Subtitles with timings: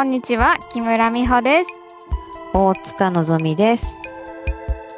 [0.00, 1.78] こんにちは木村美穂です
[2.54, 3.98] 大塚のぞみです。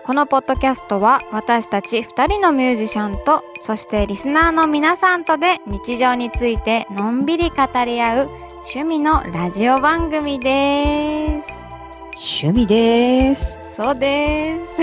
[0.05, 8.29] このポッドキャストは私たち2人のミュージシャンとそしてリスナーの皆さんとで日常についてのんびり語り合う
[8.73, 11.67] 趣味のラジオ番組です
[12.45, 13.59] 趣味です。
[13.75, 14.83] そうです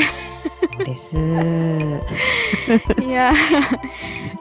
[0.79, 1.17] です。
[3.01, 3.31] いや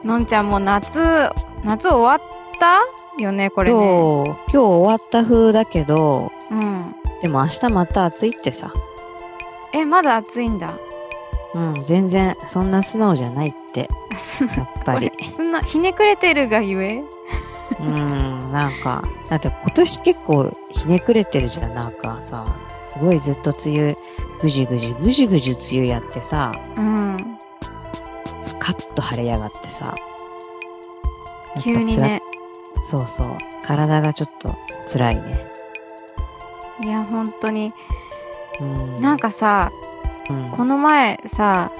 [0.03, 1.29] のんちゃんもう夏
[1.63, 2.79] 夏終わった
[3.21, 6.95] よねこれ今日、ね今日終わった風だけど、うん。
[7.21, 8.73] でも明日また暑いってさ。
[9.73, 10.71] えまだ暑いんだ。
[11.55, 13.89] うん、全然そんな素直じゃないって、
[14.57, 15.11] やっぱり。
[15.35, 17.03] そんなひねくれてるがゆえ？
[17.79, 22.45] うん、なんか、だって今年結構ひねくれてるじゃん、なんかさ、
[22.85, 23.95] すごいずっと梅雨、
[24.41, 27.17] ぐじゅぐじゅぐじゅぐじゅ梅雨やってさ、うん。
[28.41, 29.95] スカッと晴れやがってさ。
[31.61, 32.21] 急にね。
[32.89, 33.37] そうそう。
[33.63, 34.55] 体がちょっと
[34.91, 35.45] 辛いね。
[36.83, 37.71] いや本当に
[38.59, 39.71] うん、なんかさ
[40.29, 41.71] うん、この前さ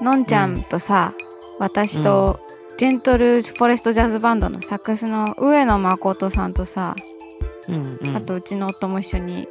[0.00, 1.14] のんちゃんとさ、
[1.58, 2.40] 私と
[2.78, 6.94] ジェントルフォレストジャズバンドのサックスの上野誠さんとさ、
[7.68, 9.46] うんうん、あとうちの夫も一緒に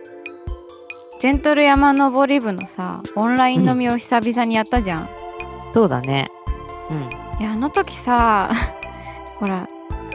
[1.20, 5.10] ジェントル山登り部のさオンライン飲みを久々にやったじゃん、
[5.74, 6.28] そうだね。
[6.92, 7.10] うん。
[7.40, 8.50] いやあの時さ
[9.40, 9.68] ほら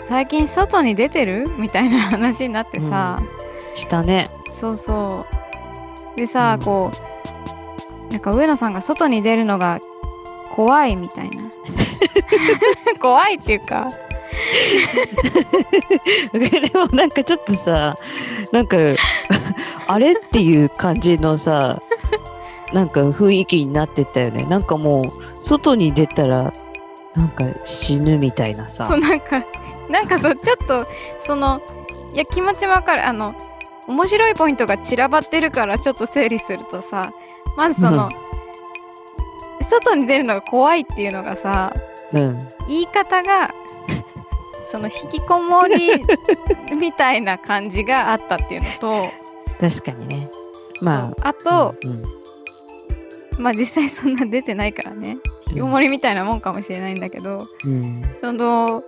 [0.06, 1.46] 最近外に出てる？
[1.58, 3.18] みたいな話になってさ、
[3.74, 4.28] したね。
[4.48, 5.26] そうそ
[6.14, 6.18] う。
[6.18, 6.64] でさ、うん。
[6.64, 9.80] こうなんか上野さんが外に出るのが
[10.50, 11.42] 怖いみたいな。
[13.00, 13.90] 怖いっていうか。
[16.32, 17.96] でもなんかちょっとさ、
[18.52, 18.76] なんか、
[19.86, 21.80] あれっていう感じのさ、
[22.72, 24.44] なんか雰囲気になってたよね。
[24.44, 25.04] なんかもう、
[25.40, 26.52] 外に出たら、
[27.14, 28.88] なんか死ぬみたいなさ。
[28.88, 28.98] そう。
[28.98, 29.44] なんか
[29.88, 30.84] なんかそうちょっと
[31.20, 31.62] その
[32.12, 33.34] いや気持ちわかるあの
[33.86, 37.12] 面白いポイントが散らばってるからちょっと整理するとさ
[37.56, 38.10] まずその、
[39.60, 41.72] 外に出るのが怖いっていうのがさ
[42.12, 42.38] うん。
[42.68, 43.52] 言い方が
[44.64, 45.90] その引きこもり
[46.78, 49.06] みたいな感じがあったっていうのと
[49.60, 50.30] 確かにね。
[50.80, 51.28] まあ。
[51.28, 52.02] あと、うん、
[53.38, 55.18] まあ実際そんな出てないからね
[55.48, 58.02] 引きこもりみたいなもんかもしれないんだけどうん。
[58.20, 58.82] その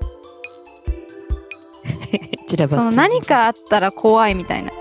[2.49, 4.73] 散らばその何かあったら怖いみたいな、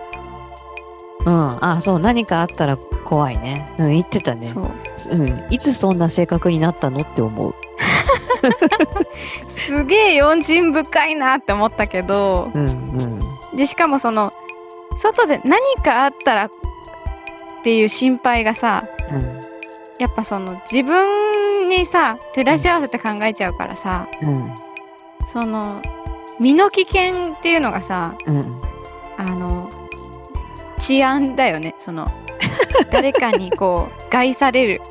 [1.25, 1.65] うん。
[1.65, 3.65] あ、そう、何かあったら怖いね。
[3.79, 4.45] うん、言ってたね。
[4.45, 4.71] そう
[5.11, 5.45] うん。
[5.49, 7.55] いつそんな性格になったのって思う。
[9.47, 12.71] すげえ用心深いなって思ったけどうんう
[13.53, 13.57] ん。
[13.57, 14.31] でしかもその
[14.95, 16.49] 外で何かあったらっ
[17.63, 19.41] ていう心配がさうん。
[19.97, 24.53] やっぱその自分にさ照らし合わせて考えちゃうからさうん。
[25.25, 25.81] その
[26.39, 28.61] 身の危険っていうのがさうん。
[29.17, 29.69] あの
[30.77, 31.75] 治安だよね。
[31.77, 32.05] その
[32.91, 34.81] 誰かにこう 害される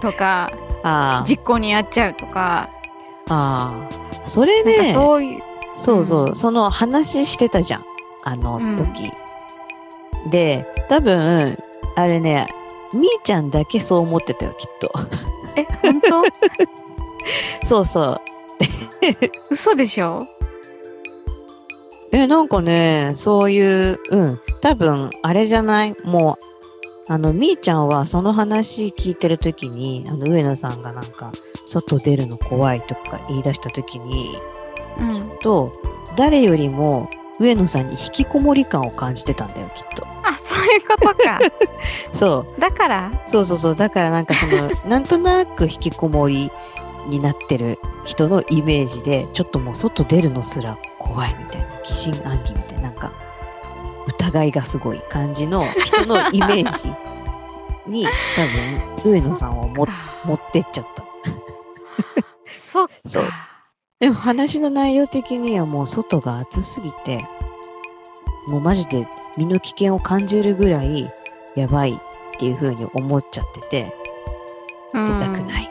[0.00, 0.50] とか
[0.82, 2.68] あ実行にやっちゃうとか。
[3.28, 3.34] あ。
[3.34, 4.26] ああ。
[4.26, 4.92] それね。
[4.92, 5.40] そういう
[5.74, 6.36] そうそう、うん。
[6.36, 7.80] その話してたじゃん。
[8.24, 8.76] あのうん。
[8.76, 9.12] 時、
[10.30, 11.58] で多分
[11.96, 12.46] あれね
[12.92, 14.92] みーちゃんだけそう思ってたよきっと。
[15.56, 16.22] え本当？
[17.66, 18.20] そうそう。
[19.50, 20.26] 嘘でしょ？
[22.12, 24.40] えなんかねそういううん。
[24.60, 25.94] 多分あれじゃない？
[26.04, 26.38] も
[27.08, 31.32] うあのみーちゃんはその話聞いてる時にあの上野さんがなんか
[31.66, 34.34] 外出るの怖いとか言い出した時に
[34.98, 35.38] うん。
[35.40, 35.72] と
[36.16, 37.08] 誰よりも
[37.38, 40.06] 上野さんに引きこもり感を感じてたんだよきっと。
[40.22, 41.38] あそういうことか。
[42.12, 42.60] そう。
[42.60, 43.10] だから？
[43.28, 43.74] そうそうそう。
[43.74, 46.50] だからなんかその、なんとなく引きこもり
[47.08, 53.12] になってる人のイメージで、ちょっともう外出るのすら怖いみたいな、疑心暗鬼みたいな、なんか、
[54.06, 56.94] 疑いがすごい感じの人のイメージ
[57.90, 58.06] に、
[58.36, 59.86] 多分、上野さんをも
[60.24, 61.04] 持ってっちゃった。
[62.54, 63.24] そっかそう
[63.98, 67.26] でも話の内容的にはもう外が暑すぎて、
[68.48, 69.06] もうマジで
[69.36, 71.06] 身の危険を感じるぐらい
[71.56, 71.94] やばいっ
[72.38, 73.94] ていう風に思っちゃってて、
[74.92, 75.68] 出出たくないっ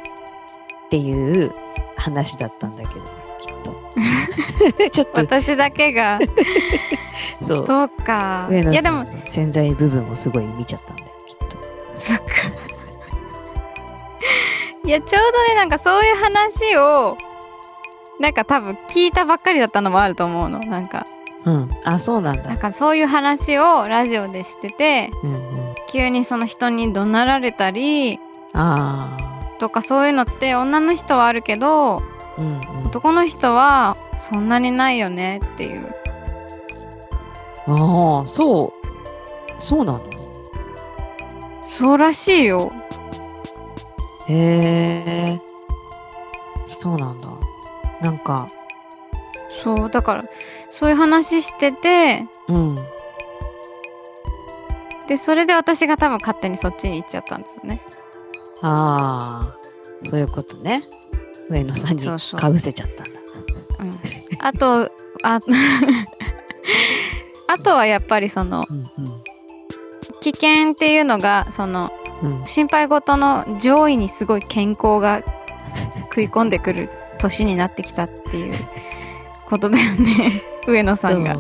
[0.90, 1.52] ていう
[1.98, 3.29] 話だったんだけど。
[4.92, 6.20] ちょっと、私だけが。
[7.46, 8.48] そう、そうか。
[8.52, 9.06] いやでも。
[9.26, 11.58] 潜在部分をすごい見ちゃったんだよ、きっと。
[11.96, 12.24] そっか。
[14.86, 17.16] いやちょうどねなんかそういう話を
[18.20, 20.60] なんか多分聞いたばっかりだったのもあると思うの。
[20.60, 21.06] なんか。
[21.46, 21.70] うん。
[21.86, 22.44] あ、そうなんだ。
[22.44, 25.76] なんかそういう話をラジオでしててうんうん。
[25.92, 28.20] 急にその人に怒鳴られたり
[28.54, 29.18] あ
[29.60, 32.00] とかそういうのって女の人はあるけどあ。
[32.40, 32.88] うんうん。
[32.88, 35.94] 男の人はそんなにないよねっていう
[37.68, 39.62] ああ、そう。
[39.62, 40.02] そうなの？
[41.62, 42.72] そうらしいよ。
[44.28, 45.42] へえ。
[46.66, 47.28] そうなんだ。
[48.02, 48.48] なんか、
[49.64, 50.24] そう、だから、
[50.70, 52.76] そういう話してて、うん。
[55.08, 57.80] で、それで私が多分勝手にそっちに行っちゃったんですよね。
[58.62, 59.58] ああ、
[60.04, 60.84] そういうことね。
[61.50, 63.12] 上野さんにかぶせちゃったんだ。
[63.80, 63.92] うん。
[64.40, 64.92] あと、
[65.24, 65.40] あ、
[67.48, 68.84] あとはやっぱりその、うん
[70.22, 72.40] 危険っていうのが、その、うん。
[72.40, 72.46] うん。
[72.46, 75.22] 心配事の上位にすごい健康が
[76.10, 76.90] 食い込んでくる
[77.20, 78.58] 年になってきたっていう
[79.48, 81.36] ことだよね上野さんが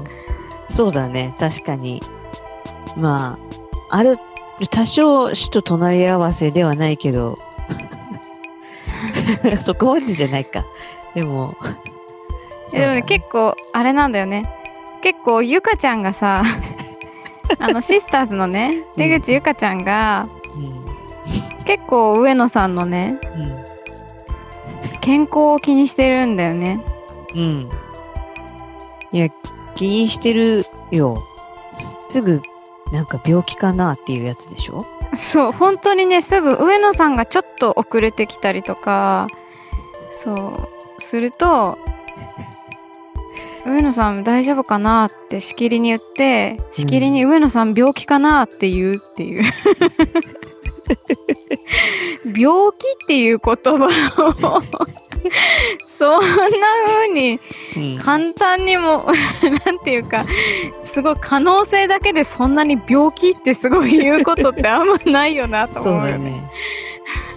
[0.69, 1.35] そうだね。
[1.37, 1.99] 確かに。
[2.95, 3.37] ま
[3.89, 4.15] あ、ある、
[4.67, 7.35] 多少死と隣り合わせではないけど、
[9.63, 10.65] そこまでじゃないか。
[11.15, 11.55] でも、
[12.71, 14.43] でもね結構あれなんだよね
[15.01, 16.43] 結構ゆかちゃんがさ
[17.59, 20.25] あのシスターズのね出口ゆかちゃんが
[21.65, 23.65] 結構上野さんのねうん。
[25.01, 26.83] 健康を気にしてるんだよね
[27.35, 27.41] うん。
[27.41, 27.69] うん。
[29.11, 29.29] いや、
[29.75, 31.17] 気にしてるよ。
[32.09, 32.41] すぐ、
[32.91, 34.85] なんか病気かなっていうやつでしょ？
[35.13, 39.27] そう本当にねすぐ上野さんがちょっと遅れてきたりとか
[40.11, 41.77] そうすると
[43.65, 49.43] 上野さん大丈夫かなってしきりに言ってしきりに上野さん病気かなって言うっていう
[52.25, 54.63] 病気っていう言葉を
[55.85, 57.39] そんな風に
[57.75, 57.97] うん。
[57.97, 59.05] 簡単にも
[59.65, 60.25] なんていうか
[60.81, 66.49] すごい可能性だけでそんなに病気ってすごい言うことってあんまないよなとそう思うよね。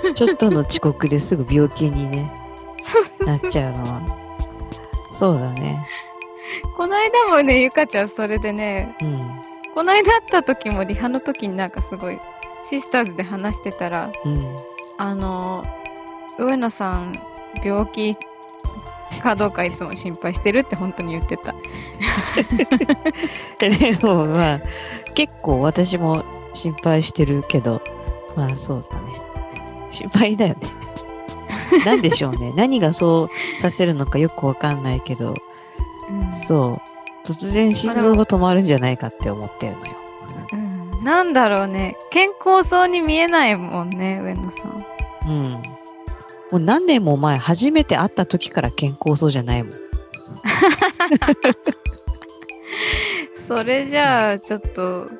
[0.02, 0.14] だね。
[0.14, 2.32] ちょっとの遅刻ですぐ病気にね、
[2.80, 4.02] そうなっちゃうのは。
[5.12, 5.78] そうだね。
[6.76, 9.20] この間もねゆかちゃんそれでねうん。
[9.74, 12.18] この間会った時もリハの時になんかすごい
[12.64, 14.56] シスターズで話してたらうん。
[14.98, 15.64] あの
[16.38, 17.14] 上野さん
[17.62, 18.16] 病気
[19.22, 21.54] かどうかいつも心配してるって本当に言ってた。
[23.58, 24.60] でもまあ、
[25.14, 26.24] 結構私も
[26.54, 27.82] 心配してるけど、
[28.36, 29.14] まあそうだね。
[29.90, 30.60] 心配だよね。
[31.86, 32.52] なんでしょうね。
[32.56, 35.34] 何がそうさせるのかよくわかんないけど、
[36.32, 36.80] そう。
[37.24, 40.01] 突然心臓が止まるんじゃないかって思ってるのよ。
[41.02, 44.84] うんなんだろうね健康そうに見えないもんね上野さん。
[45.30, 45.48] うん。
[45.48, 45.60] も
[46.52, 49.72] う何年も前、初めて会った時から健康そうじゃないもん。
[53.46, 55.14] それじゃあちょっとそ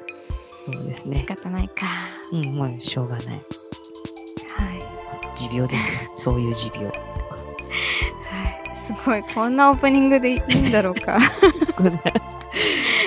[0.81, 1.23] うです仕ね。
[1.23, 1.87] 方ないか。
[2.33, 3.27] うん、もうしょうがない。
[3.27, 3.43] はい。
[5.35, 5.99] 持病ですよ。
[6.15, 6.87] そういう持病。
[6.87, 8.62] はい、
[9.01, 11.19] すごいこんなオープニングでいいんだろうか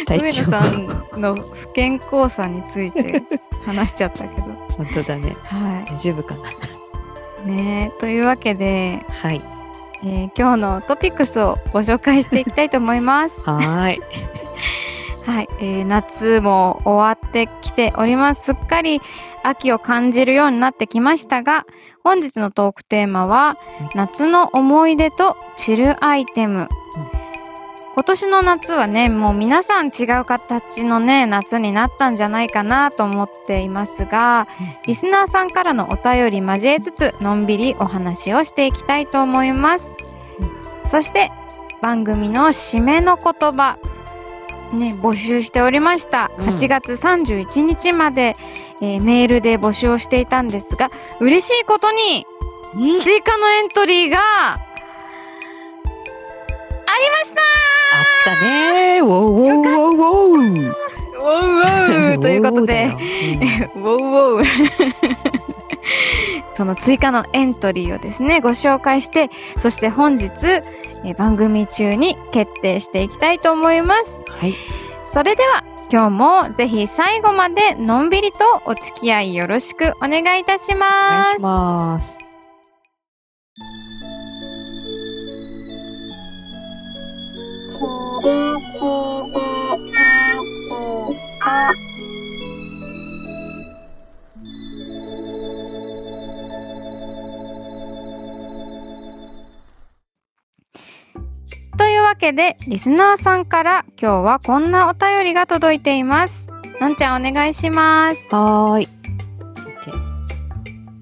[0.08, 0.88] 体 上野調さん
[1.22, 3.24] の不健康さについて
[3.66, 5.36] 話しちゃったけど本当だね。
[5.46, 6.36] は大丈夫か
[7.46, 7.52] な？
[7.52, 9.42] いねというわけで、はい。
[10.04, 14.02] えー今日のトピックスをご紹介していきたいと思いますはーい。
[15.26, 18.44] はい、えー夏も終わってきております。
[18.44, 19.02] すっかり
[19.44, 21.66] 秋を感じるようになってきましたが
[22.04, 23.58] 本日のトークテーマは
[23.94, 26.68] 夏の思い出とチルアイテム、
[27.94, 34.48] 今年の夏はねもう皆さん違う形のね夏になったんじゃないかなと思っていますが
[34.86, 39.96] リスナーさんからのお便り交えつつのんびりお話をしていきたいと思います、
[40.86, 41.30] そして
[41.82, 43.78] 番組の締めの言葉
[44.76, 46.32] ね、募集しておりました。
[46.38, 46.50] うん。
[46.50, 48.36] 8月31日まで、
[48.82, 50.90] えーメールで募集をしていたんですが
[51.22, 52.26] 嬉しいことに
[52.76, 53.02] うん。
[53.02, 54.62] 追加のエントリーがあり
[57.10, 57.42] ました！
[57.98, 59.02] あったね。
[59.02, 59.06] ー。
[59.06, 60.72] ウォーウォーウォーウォー。
[61.18, 62.86] ウォウウォウということで
[63.76, 63.90] ウォウォ
[64.36, 64.44] ウウォウ
[66.56, 74.56] その追加のエントリーをですねご紹介してそして本日、えー番組中に決定していきたいと思いますうんはい。
[75.06, 82.18] それでは今日もぜひ最後までのんびりとお付き合いよろしくお願いいたしお願いしますます。
[87.80, 88.52] とい
[91.92, 91.95] う
[102.06, 108.88] わけでリスナーさんから今日はこんなお便りが届いていますのんちゃんお願いしますはーい。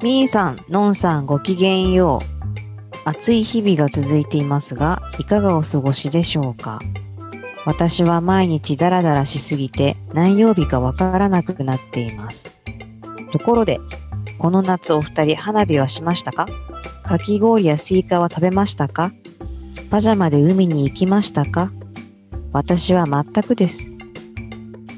[0.01, 3.10] みーさん、のんさん、ごきげんよう。
[3.10, 6.79] 暑い日々が続いていますが、いかがお過ごしでしょうか？
[7.65, 12.51] 私は毎日ダラダラしすぎて何曜日かわからなくなっています。
[13.31, 13.79] ところで、
[14.38, 16.48] この夏お二人花火はしましたか？
[17.03, 19.12] かき氷やスイカは食べましたか？
[19.93, 21.71] パジャマで海に行きましたか？
[22.51, 23.91] 私は全くです。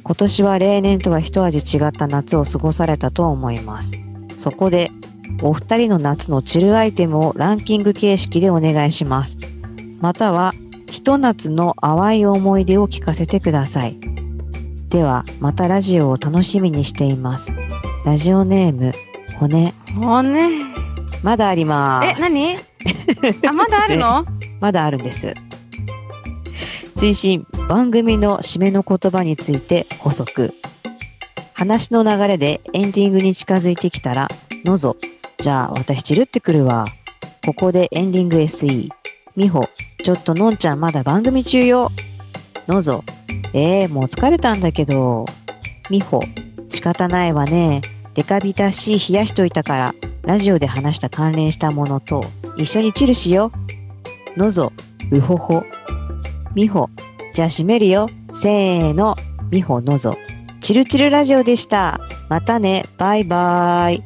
[0.01, 3.97] 今年は例年とは一味違った夏を過ごされたと思います。
[4.37, 4.91] そこで、
[5.41, 9.37] お二人の夏のチルアイテムをランキング形式でお願いします。
[9.99, 10.53] または、
[10.89, 13.97] ひと夏の淡い思い出を聞かせてください。
[14.87, 17.51] では、またラジオを楽しみにしています。
[18.05, 18.93] ラジオネーム、
[19.41, 20.49] 骨、骨。
[21.21, 22.25] まだあります。
[22.25, 22.55] え、何？
[23.45, 24.25] あ、まだあるの？
[24.65, 25.35] まだあるんです。
[26.95, 30.55] 追伸番組の締めの言葉について補足。
[31.53, 34.27] 話の流れでエンディングに近づいてきたら、
[34.63, 34.97] のぞ、
[35.37, 36.87] じゃあ私散るってくるわ。
[37.45, 38.89] ここでエンディング SE。
[39.35, 39.61] みほ、
[40.03, 41.91] ちょっとのんちゃんまだ番組中よ。
[42.67, 43.03] のぞ、
[43.53, 45.25] えー、もう疲れたんだけど。
[45.91, 46.21] みほ、
[46.69, 47.81] 仕方ないわね。
[48.15, 49.93] デカビタ C 冷やしといたから、
[50.23, 52.23] ラジオで話した関連したものと
[52.57, 53.51] 一緒にチルしよ。
[54.37, 54.73] のぞ、
[55.11, 55.63] うほほ。
[56.55, 56.89] みほ、
[57.33, 58.07] じゃあ閉めるよ。
[58.31, 59.15] せーの、
[59.49, 60.17] みほのぞ。
[60.61, 61.99] チルチルラジオでした。
[62.27, 64.03] またね、バイバイ。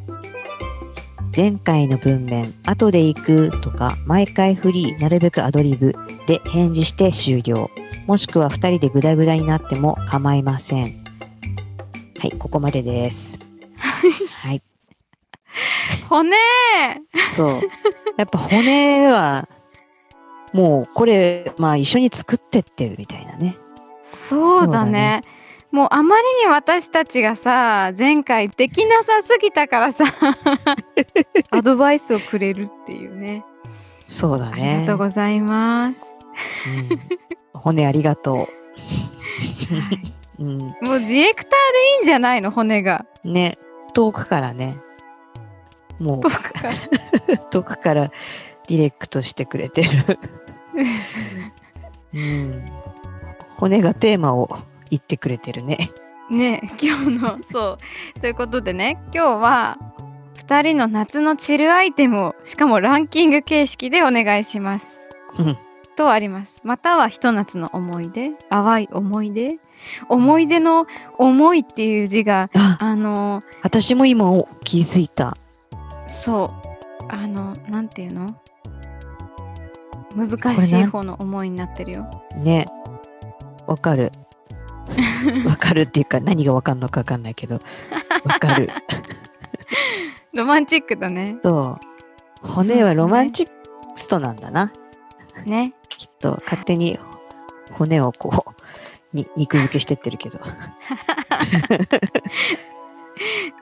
[1.35, 5.95] 前回の文面、後で行くとか、毎回フリー、なるべくアドリブ
[6.27, 7.71] で返事して終了。
[8.05, 10.85] もしくは二人でグダグダになっても構いません。
[12.19, 13.39] はい、ここまでです。
[13.77, 14.61] はい、
[16.07, 16.35] 骨
[17.35, 17.61] そう。
[18.17, 19.47] やっぱ骨は、
[20.53, 23.57] もうこれ、まあ一緒に作ってってるみたいなね。
[24.01, 25.21] そうだね。
[25.71, 30.05] もうあまりに私たちがさ前回できなさすぎたからさ
[31.51, 33.43] アドバイスをくれるっていうね。
[33.45, 34.79] ありそうだね。
[34.81, 36.03] がとうございます、
[36.67, 36.89] うん、
[37.53, 38.49] 骨ありがと
[40.39, 40.43] う。
[40.43, 42.49] うん、もうディレクターでいいんじゃないの？
[42.49, 43.05] 骨が。
[43.23, 43.59] ね、
[43.93, 44.79] 遠くからね、
[45.99, 46.19] もう。
[46.21, 46.73] 遠くから。
[47.51, 48.11] 遠くから
[48.69, 50.19] ディレクトしてくれてる。
[52.13, 52.65] うん、
[53.57, 54.49] 骨がテーマを
[54.89, 55.91] 言ってくれてるね。
[56.29, 57.77] ね今日のそ
[58.17, 59.79] うということでね今日は
[60.35, 65.09] 2人の夏のチルアイテムをしかもランキング形式でお願いします。
[65.39, 65.57] うん
[65.95, 66.61] とあります。
[66.63, 69.57] またはひと夏の思い出淡い思い出
[70.07, 75.35] 思い出の思いっていう字があ、あの私も今お気づいた。
[76.07, 76.69] そう
[77.09, 78.39] あのなんていうの？
[80.15, 82.09] 難しい方の思いになってるよ。
[82.35, 82.65] ね。
[83.67, 84.11] わかる。
[85.45, 87.59] わかるっていうか何がわかんのかわかんないけど、
[88.25, 88.69] わかる。
[90.33, 91.37] ロマンチックだね。
[91.43, 91.77] そ
[92.43, 92.47] う。
[92.47, 93.53] 骨はロマンチック
[93.95, 94.71] ストなんだな。
[95.45, 95.73] ね。
[95.89, 96.97] きっと勝手に
[97.73, 100.39] 骨をこう、に肉付けしてってるけど。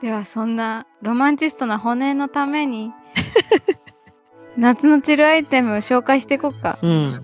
[0.00, 2.92] ではそんなロマンチストな骨のために
[4.58, 6.80] 夏のチルアイテムを紹介していこうか。
[6.82, 7.20] うん。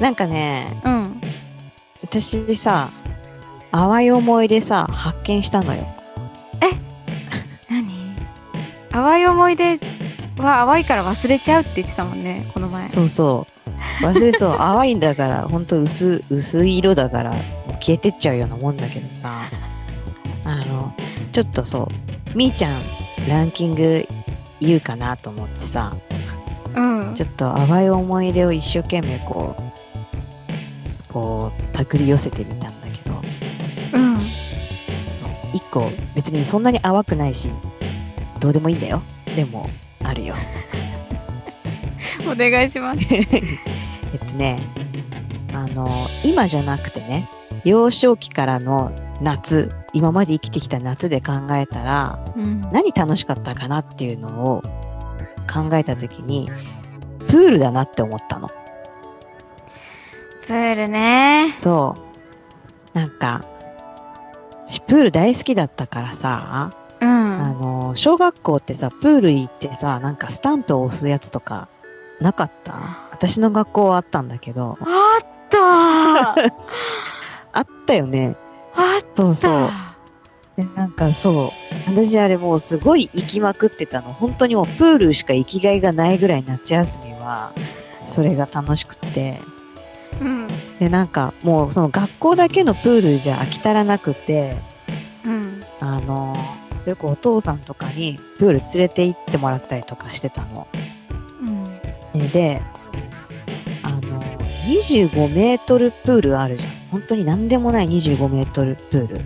[0.00, 1.20] なんかね、うん。
[2.02, 2.90] 私さ、
[3.72, 5.84] 淡い思い出さ、発見したのよ。
[7.68, 8.14] 何？
[8.90, 9.80] 淡い思い出
[10.38, 12.86] は淡いから忘れちゃうって言ってたもんねこの前。
[12.86, 13.46] そうそ
[14.00, 14.04] う。
[14.04, 14.56] 忘れそう。
[14.58, 17.32] 淡いんだから、ほんと薄、薄い色だから、
[17.80, 19.42] 消えてっちゃうようなもんだけどさ。
[20.44, 20.94] あの、
[21.32, 21.88] ちょっとそ
[22.32, 22.80] う、みーちゃん、
[23.28, 24.06] ランキング
[24.60, 25.96] 言うかなと思ってさ、
[26.74, 27.14] うん。
[27.14, 33.20] ちょっと淡い思い出を一生懸命こう、こう、手繰り寄せてみたんだけど、
[33.94, 34.16] うん。
[35.08, 37.48] その一個別にそんなに淡くないし、
[38.40, 39.02] どうでもいいんだよ。
[39.34, 39.68] でも、
[40.04, 40.34] あるよ。
[42.26, 43.00] お願いします。
[43.10, 44.58] えっとね、
[45.52, 47.28] あの、今じゃなくてね、
[47.64, 52.60] 幼少期からの夏、今まで生きてきた夏で考えたら、うん。
[52.72, 54.62] 何楽しかったかなっていうのを
[55.52, 56.48] 考えたときに、
[57.26, 58.48] プールだなって思ったの。
[60.46, 61.52] プールね。
[61.56, 61.94] そ
[62.94, 62.98] う。
[62.98, 63.42] なんか、
[64.66, 67.08] 私プール大好きだったからさ、うん。
[67.08, 71.68] あの、小学校ってさ、プール行ってさ、なんかスタンプを押すやつとか、
[72.20, 72.74] なかった？
[73.12, 76.52] 私の学校はあったんだけど、あったー
[77.52, 78.36] あったよね。
[78.78, 79.68] あっそうそう。
[80.56, 81.52] たでなんかそ
[81.86, 84.12] う、私あれもうすごい行きまくってたの。
[84.12, 87.52] 本当にもうプールしか行きがいがないぐらい夏休みは、
[88.04, 89.40] それが楽しくって。
[90.20, 90.48] うん。
[90.78, 94.56] で、なんかもうその学校だけのプールじゃ飽き足らなくて、
[95.24, 95.62] うん。
[95.80, 96.36] あの、
[96.86, 100.66] よくお父さんとかにプール連れて行ってもらったりとかしてたの。
[101.40, 102.20] うん。
[102.20, 102.62] ねで、
[104.68, 106.72] 25メートルプールあるじゃん。
[106.90, 109.20] 本当に何でもない25メートルプール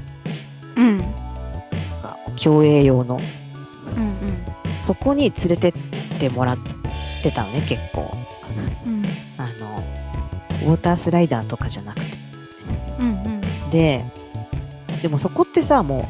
[0.77, 3.21] うんが競泳用の。
[3.97, 4.13] うんうん
[4.79, 5.73] そこに連れてっ
[6.19, 6.59] てもらっ
[7.23, 8.11] てたのね、結構。
[8.87, 9.05] うん
[9.37, 9.83] あの、
[10.67, 12.17] ウォータースライダーとかじゃなくて。
[12.99, 14.05] うんうんで、
[15.03, 16.09] でもそこってさ、も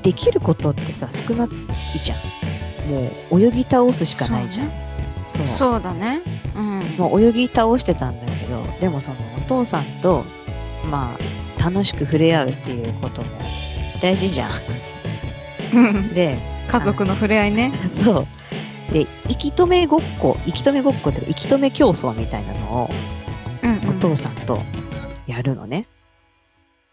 [0.00, 1.48] う、できることってさ、少ない
[1.98, 2.90] じゃん。
[2.90, 4.70] もう、泳ぎ倒すしかないじゃん。
[5.26, 6.22] そう,、そうだね
[6.54, 10.24] うんもう泳ぎ倒してたんだけど、でもそのお父さんと、
[10.90, 11.16] ま
[11.58, 13.28] あ、楽しく触れ合うっていうことも
[14.00, 14.50] 大事じゃん。
[15.74, 18.20] うんで、家族の触れ合いね そ
[18.90, 18.92] う。
[18.92, 22.90] で、息止めごっこ、息止めごっこっていうか、息止め競争みたいなのを、
[23.62, 24.58] うんうんお父さんと
[25.26, 25.86] やるのね。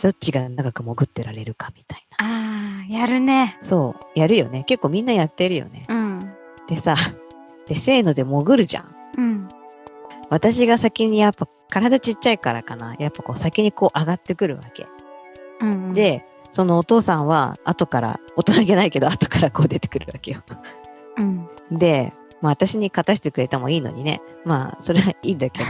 [0.01, 2.25] どっちが長く潜ってられるかみたいな。
[2.25, 4.63] ああやるねそう、やるよね。
[4.65, 5.85] 結構みんなやってるよね。
[5.87, 6.19] うん
[6.67, 6.95] でさ、
[7.67, 8.95] で、せーので潜るじゃん。
[9.17, 9.47] うん
[10.29, 12.95] 私が先にやっぱ体ちっちゃいからかな。
[12.97, 14.87] やっぱこう先にこう上がってくるわけ。
[15.61, 20.43] うんうんで、そのお父さんは後から、大人げないけど後からこう出てくるわけよ。
[21.17, 24.21] うんで、まあ私に勝たしてくれたもいいのにね。
[24.43, 25.65] まあそれはいいんだけど。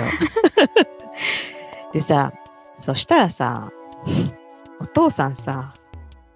[1.93, 2.31] でさ、
[2.79, 3.69] そしたらさ、
[4.79, 5.73] お父さんさ、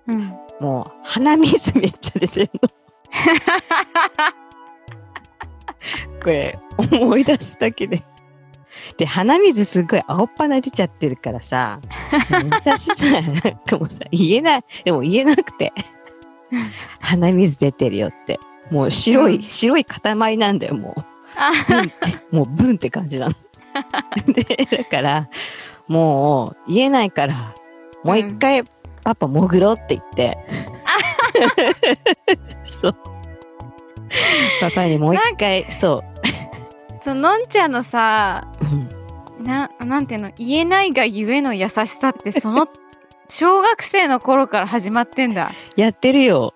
[0.06, 2.70] うんもう鼻水めっちゃ出てんの。
[6.22, 6.60] これ
[6.92, 8.04] 思い出すだけで。
[8.98, 11.80] で、鼻水すごい青っ鼻出ちゃってるからさ、
[12.50, 13.24] 私さ、なん
[13.60, 14.64] かもうさ、言えない。
[14.84, 15.74] でも言えなくて、
[17.02, 18.40] 鼻水出てるよって。
[18.72, 20.96] もう白い、うん白い塊なんだよ、も
[22.32, 22.36] う。
[22.36, 23.36] もうブンって感じなの。
[24.34, 24.44] で、
[24.78, 25.30] だから、
[25.88, 27.54] もう言えないから、
[28.04, 28.64] もう一回、
[29.04, 30.38] パパ潜ろうって言って。
[32.66, 32.96] そう。
[34.62, 36.04] パパにもう一回、そ
[37.02, 38.48] そののんちゃんのさ
[39.40, 42.68] ななんていうの言えないがゆえの優しさってその
[43.30, 45.52] 小学生の頃から始まってんだ。
[45.76, 46.54] やってるよ。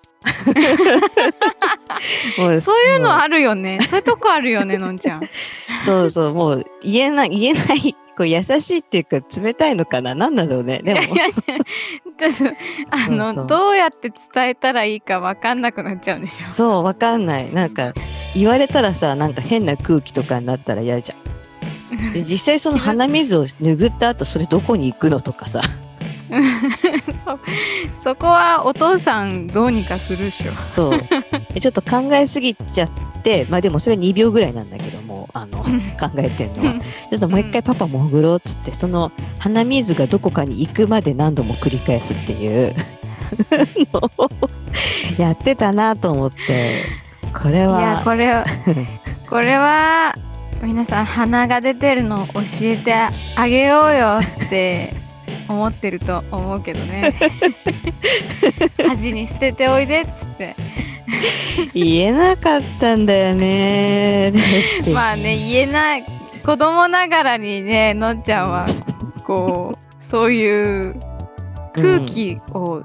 [2.36, 5.28] そういうのもあるよねそういうとこあるよねのんちゃん
[5.84, 10.14] そうそう、もう言えない、言えない、こう優しいっていうか冷たいのかな？
[10.14, 10.80] 何なんだろうね。
[10.84, 11.00] でも
[12.90, 17.52] あのそうどうやって伝えたらいいかわかんなくなっちゃうんでしょそう、わかんない。
[17.52, 17.92] なんか、
[18.34, 22.12] 言われたらさ、なんか変な空気とかになったら嫌じゃん。
[22.12, 25.62] で実際その鼻水を拭った後、それどこに行くのとかさ。
[27.94, 31.00] そそこはお父さんどうにかするでしょそう。
[31.52, 32.90] でちょっと考えすぎちゃっ
[33.22, 35.58] て、まあでもそれ2秒ぐらいなんだけども、あの、
[36.00, 36.80] 考えてんのは。
[37.10, 42.74] ちょっともう一回パパ潜ろうっつって、その鼻水がどこかに行くまで何度も繰り返すっていう
[43.92, 44.30] のを
[45.18, 46.84] やってたなと思って、
[47.42, 48.46] これいやは、これは
[49.28, 50.14] これは
[50.62, 54.94] 皆さん鼻が出てるの教えてあげようよって
[55.48, 57.14] 思ってると思うけどね。
[58.86, 60.56] 恥に捨てておいでっつって。
[61.74, 64.32] 言えなかったんだよね。
[64.92, 66.04] まあね言えない。
[66.44, 68.66] 子供ながらにねのっちゃんは
[69.24, 70.98] こうそういう
[71.74, 72.82] 空気を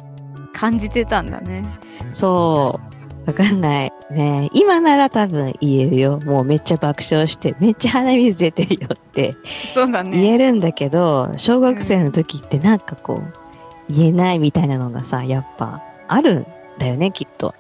[0.54, 1.64] 感じてたんだね、
[2.12, 2.87] そう。
[3.28, 3.94] わかんない。
[4.10, 6.20] ね今なら多分言えるよ。
[6.26, 9.36] もうめっちゃ爆笑して、めっちゃ鼻水出てるよって
[9.74, 16.48] そうだね言えるんだけど、小学生の時ってなんかこう、言えないみたいなのがさ、やっぱあるん
[16.80, 17.54] だよね、きっと。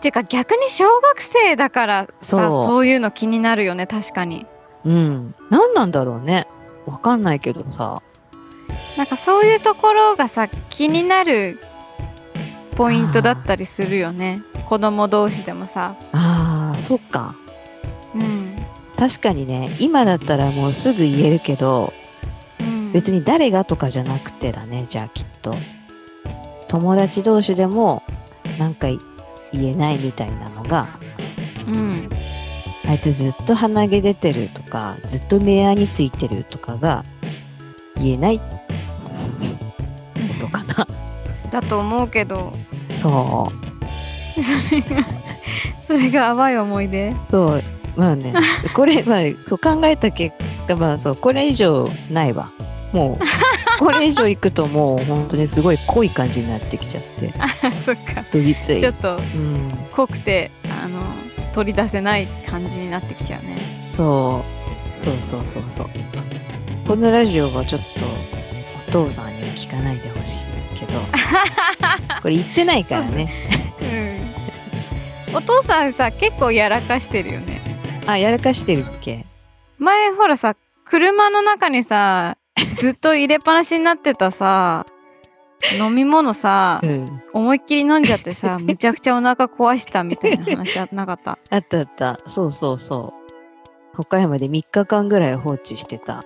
[0.00, 4.46] っていうか逆に小学生だからさそうそういうの気になるよね確かに
[4.86, 5.34] うん。
[5.50, 6.46] 何なんだろうね。
[6.86, 8.00] わかんないけどさ。
[8.96, 11.60] なんかそういうところがさ気になる
[12.80, 17.36] ポイントだったりするよね子供同士でもさああ、そっか。
[18.14, 18.56] うん、
[18.96, 21.92] 確かにね、今だったらもうすぐ言えるけど、
[22.58, 25.54] うん、別に誰がとかじゃなくてだね、じゃあきっと。
[26.68, 28.02] 友達同士でも、
[28.58, 28.98] なんか言
[29.52, 30.88] えないみたいなのが、
[31.68, 32.08] うん
[32.88, 37.04] あいつずっと鼻毛出てるとか、ずっと目やについてるとかが
[37.96, 38.59] 言えないことかな。
[41.50, 42.52] だと思うけど
[42.90, 43.52] そ
[44.36, 44.42] う。
[44.42, 45.06] それが
[45.76, 47.14] それが淡い思い出？
[47.30, 47.62] そう。
[47.96, 48.32] まあね、
[48.74, 50.36] これ、まあ、そう考えた結
[50.66, 52.50] 果、まあそう、これ以上ないわ。
[52.92, 53.16] もう、
[53.78, 58.80] これ以上行くともう本当にすごい濃い感じになってきちゃって、あそっかどぎつい。
[58.80, 59.68] ちょっとうん。
[59.92, 60.50] 濃くて
[60.82, 61.00] あの
[61.52, 64.44] 取り出せない感じになってきちゃうねそ
[64.98, 65.02] う。
[65.02, 65.90] そうそうそうそう。
[66.86, 67.86] このラジオはちょっと
[68.88, 71.00] お父さんには聞かないでほしいけど、
[72.22, 73.32] これ言ってないからね。
[73.82, 77.60] うんお父さんさ結構やらかしてるよね
[78.04, 79.24] あ、やらかしてるっけ？
[79.78, 82.36] 前ほらさ車の中にさ
[82.76, 84.84] ずっと入れっぱなしになってたさ
[85.78, 87.22] 飲み物さうん。
[87.32, 91.38] 思いっきり飲んじゃってさむちゃくちゃお腹壊したみたいな話あなかった？
[91.50, 92.18] あったあった。
[92.26, 93.14] そうそうそ
[93.96, 94.00] う。
[94.00, 96.24] 岡山で3日間ぐらい放置してた。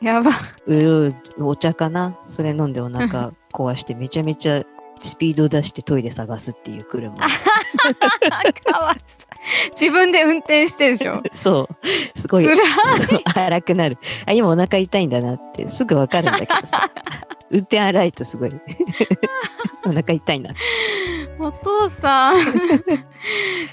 [0.00, 0.32] やば。
[0.66, 2.18] うお茶かな？
[2.28, 4.62] それ飲んでお腹壊してめちゃめちゃ
[5.02, 7.14] スピード出してトイレ探すっていう車。
[7.16, 7.22] か
[8.80, 11.22] わいそう自分で運転してでしょ？
[11.34, 12.18] そう。
[12.18, 12.46] すごい
[13.34, 13.98] 荒くなる。
[14.26, 16.90] あ、今お腹痛いんだなってすぐわかるんだけどさ。
[17.50, 18.50] 運転荒いとすごい。
[19.84, 20.50] お腹痛いな。
[21.40, 22.44] お父さん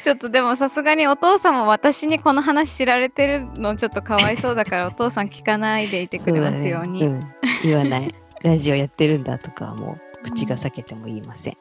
[0.02, 7.20] ちょっとでもさすがにお父さんも私にこの話知られてるのちょっとかわいそうだからお父さん聞かないでいてくれますようにねうん。
[7.64, 8.16] 言わない。
[8.42, 11.58] ラジオやってるんだとかはもう口が裂けても言いません。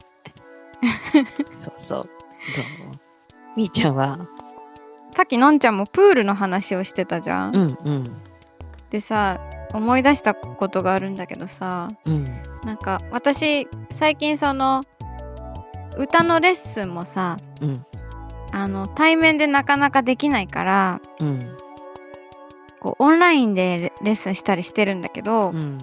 [1.53, 2.09] そうそう。
[2.55, 2.85] どう？
[2.85, 2.91] も。
[3.55, 4.27] みーちゃんは？
[5.13, 8.03] さっきのんちゃんもプールの話をしてたじゃん、うんうん。
[8.89, 9.41] でさ
[9.73, 11.87] 思い出したことがあるんだけどさ。
[12.05, 12.23] うん。
[12.63, 14.83] なんか私最近その
[15.97, 17.85] 歌のレッスンもさうん。
[18.51, 21.57] あの対面でなかなかできないからうん
[22.79, 25.77] こうオンラインでレレッスンしたりしてるんだけど、うんうん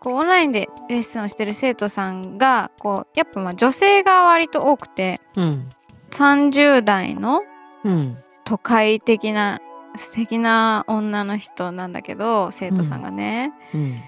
[0.00, 5.68] こうオンラインでレッスンをしてる生徒さんがこうやっぱまあ女性が割と多くてうん。
[6.10, 7.42] 30代の
[7.84, 8.16] うん。
[8.44, 9.60] 都会的な
[9.96, 14.00] 素敵な女の人なんだけど生徒さんがね、うん。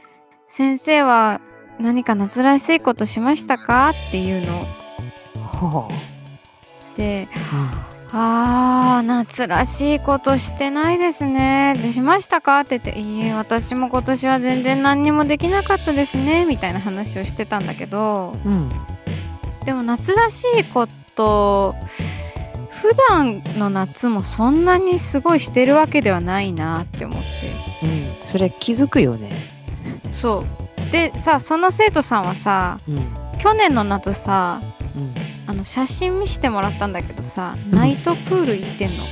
[0.47, 1.41] 先生は
[1.79, 3.91] 何か夏らしいことしましたか？
[3.91, 4.65] っていうの。
[5.43, 5.89] ほ
[6.97, 11.79] でうあー夏らしいことしてないですね。
[11.81, 12.61] でしましたか？
[12.61, 16.45] って言っていいえ私も今年は全然何にもできなかったですね。
[16.45, 18.33] みたいな話をしてたんだけど。
[18.45, 18.69] んうん。
[19.65, 21.77] でも夏らしいこと
[22.71, 27.29] 普段の夏もそんなにすごいしてるわけではないなって思って。
[27.87, 28.27] うん。
[28.27, 29.31] それ気づくよね。
[30.11, 30.47] そう。
[30.91, 33.15] でさその生徒さんはさうん。
[33.39, 34.80] 去年の夏さうん
[35.51, 39.03] あの写真見してもらったんだけどさナイトプール行ってんの？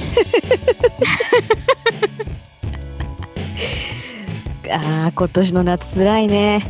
[4.70, 6.62] あー今年の夏つらいね。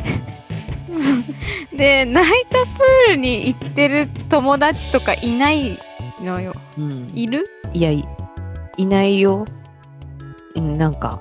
[1.76, 5.78] でナイトプールに行ってる友達とかいない
[6.22, 6.54] のよ。
[6.78, 7.06] うん。
[7.12, 7.44] いる？
[7.74, 8.02] いやい
[8.78, 9.44] いないよ。
[10.56, 11.20] うんなんか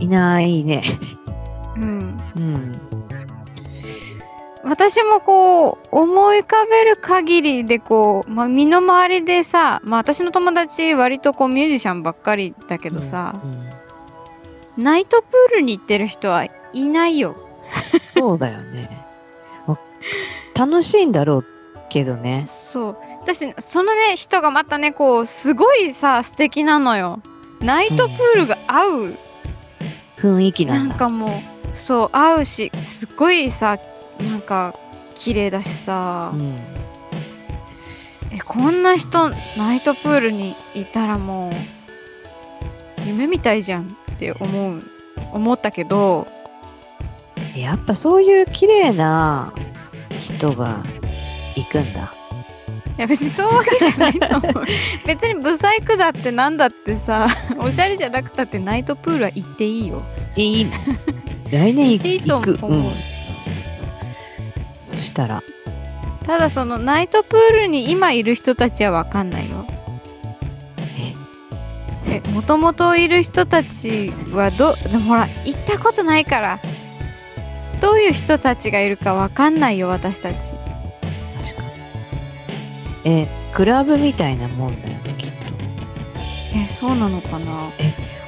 [0.00, 0.82] いないね。
[1.76, 2.16] うん。
[2.36, 2.72] うん
[4.68, 13.76] 私もこう思い浮かべる限りでこう、まあ、身の回りでさ、まあ、私の友達割とこうミュージシャンばっかりだけどさ、うん
[14.76, 17.36] ナイトプールに行ってる人はいないよ。
[17.98, 19.04] そうだよね。
[19.66, 19.78] わ
[20.54, 21.44] 楽しいんだろう
[21.88, 22.44] けどね。
[22.46, 22.96] そう。
[23.22, 27.20] 私そのね人がまたねこうすごいさ素敵なのよ。
[27.60, 29.18] ナイトプールが合う、
[30.18, 33.78] 雰囲気ななんだかもうそう合うしすっごいさ
[34.20, 34.74] なんか
[35.14, 36.56] 綺麗だしさ、うん。
[38.30, 44.80] えこんな人ナイトプールにいたらもう夢みたいじゃんって思う
[45.32, 46.26] 思ったけど。
[47.56, 49.52] やっぱそういう綺麗な
[50.18, 50.82] 人が
[51.54, 52.12] 行くんだ。
[52.98, 54.64] いや別にそういうわけじゃないと思う。
[55.06, 60.02] 別にブサイクだってなんだってさおしゃれじゃなくたってナイトプールは行っていいよ。
[60.36, 60.72] いいの。
[61.50, 62.96] 来年行行っていいと思う、うん、そ
[65.06, 65.42] したら。
[66.24, 69.64] ただそのナイトプールに今いる人たちは分かんないよ
[72.08, 72.20] え？
[72.30, 76.60] もともといる人たちはどでもほら行ったことないから。
[77.80, 80.54] どういう人たちがいるか分かんないよ私たち。
[81.36, 81.62] 確か
[83.04, 83.12] に。
[83.12, 85.32] えクラブみたいなもんだよねきっ
[86.54, 87.70] えそうなのかな？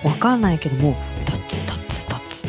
[0.02, 1.77] とわかんないけどもうタッツタッツタッツ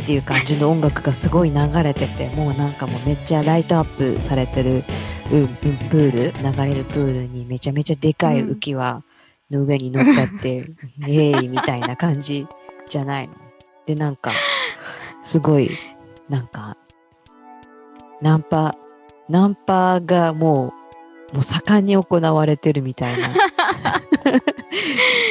[0.09, 4.83] っていう感じの音楽がすごい流れててもうなんかもうめっちゃライトアップされてる、
[5.31, 9.03] うんうん、プール流れるプールにめちゃめちゃでかい浮き輪
[9.51, 10.65] の上に乗っかって、
[11.07, 12.47] イエーイみたいな感じ
[12.87, 13.35] じゃないの。
[13.85, 14.31] でなんか
[15.21, 15.69] すごい
[16.27, 16.75] なんか
[18.19, 18.73] ナンパ
[19.27, 20.73] ナンパがも
[21.31, 23.29] うもう盛んに行われてるみたいな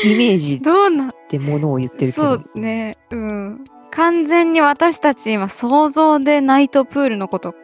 [0.04, 2.36] イメージどうなってものを言ってるけど。
[2.36, 2.94] そうね。
[3.10, 7.54] うん完全に私たち今想像でナイトプールのこと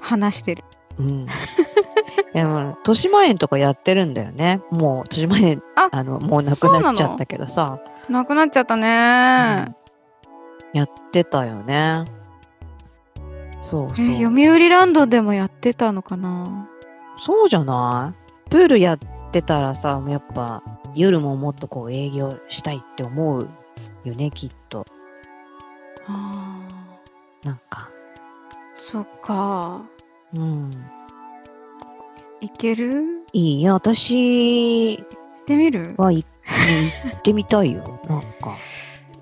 [0.00, 0.64] 話してる
[0.98, 1.26] うん。
[2.34, 4.60] でも、豊島園とかやってるんだよね。
[4.70, 7.78] もう、豊島園、ああの、もうなくなっちゃったけどさ。
[8.08, 9.74] なくなっちゃったね、
[10.72, 12.04] やってたよね。
[13.60, 14.14] そうえそう。
[14.14, 16.68] 読売ランドでもやってたのかな？
[17.18, 18.14] そうじゃな
[18.46, 18.50] い？
[18.50, 18.98] プールやっ
[19.30, 20.62] てたらさ、やっぱ、
[20.94, 23.48] 夜ももっとこう営業したいって思う
[24.04, 24.84] よね、きっと。
[26.14, 27.92] あなんか、ー
[28.74, 29.82] そっか。
[30.34, 30.70] うん。
[32.40, 33.24] いける？
[33.32, 35.06] いいや、私行っ
[35.46, 35.94] てみる？
[35.96, 38.00] はい行ってみたいよ。
[38.08, 38.56] なんか、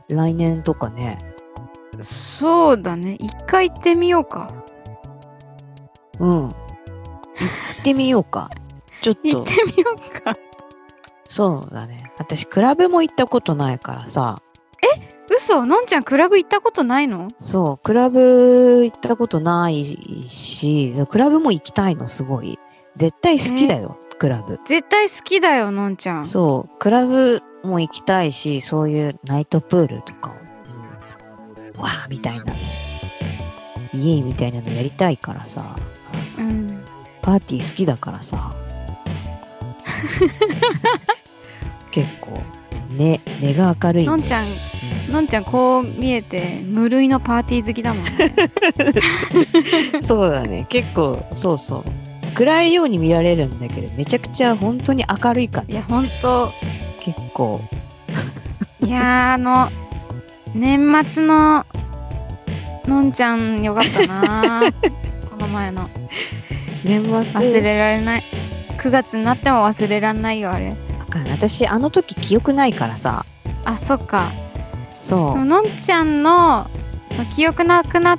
[0.09, 1.19] 来年とかね。
[2.01, 3.17] そうだね。
[3.21, 4.53] 一回行ってみようか。
[6.19, 6.49] うん。
[6.49, 8.51] 行ってみようか。
[9.03, 10.35] ちょっと行って、みようか。
[11.29, 12.13] そうだね。
[12.19, 14.41] 私、クラブも行ったことないからさ。
[15.41, 17.29] 嘘のんちゃんクラブ行ったことないの？
[17.41, 19.85] そう、クラブ行ったことない
[20.29, 22.59] し、クラブも行きたいの、すごい。
[22.95, 24.61] 絶対好きだよ、クラブ。
[24.67, 26.27] 絶対好きだよ、のんちゃん。
[26.27, 32.53] そう、クラブも行きたいし、そういうナイトプールとかを、うん、わーみたいな、
[33.95, 35.75] イエイみたいなのやりたいからさ、
[36.37, 36.85] うん。
[37.23, 38.55] パーティー好きだからさ、
[41.91, 42.43] 結構、
[42.97, 44.11] ね、根が明るいんで。
[44.11, 44.57] のんちゃん、うん
[45.11, 48.33] のんちゃんこう見えて無類のパーティー好きだもんね。
[50.03, 51.85] そうだね、結構、そうそう。
[52.35, 56.53] 暗いように見られるんだけど、めちゃくちゃ本当に明るいから、いや、ほんと、
[57.01, 57.61] 結構、
[58.87, 59.69] いやーあの、
[60.55, 61.67] 年末の
[62.87, 64.63] のんちゃんよかったな
[65.31, 65.89] この前の。
[66.85, 68.25] 年末忘れられない。
[68.79, 70.75] 9月になっても忘れられないよ、あれ。
[71.19, 73.25] わか私あの時記憶ないからさ。
[73.65, 74.31] あ、そっか。
[75.01, 75.45] そう。
[75.45, 76.71] のんちゃんの
[77.11, 78.19] その記憶なくなっ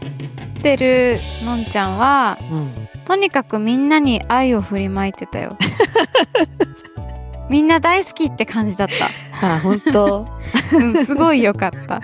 [0.62, 2.90] てるのんちゃんはうん。
[3.06, 5.58] とにかくみんなに愛を振りまいてたよ。
[7.50, 10.26] みんな大好きって感じだった、あ本当？
[10.74, 12.02] うん、すごいよかった。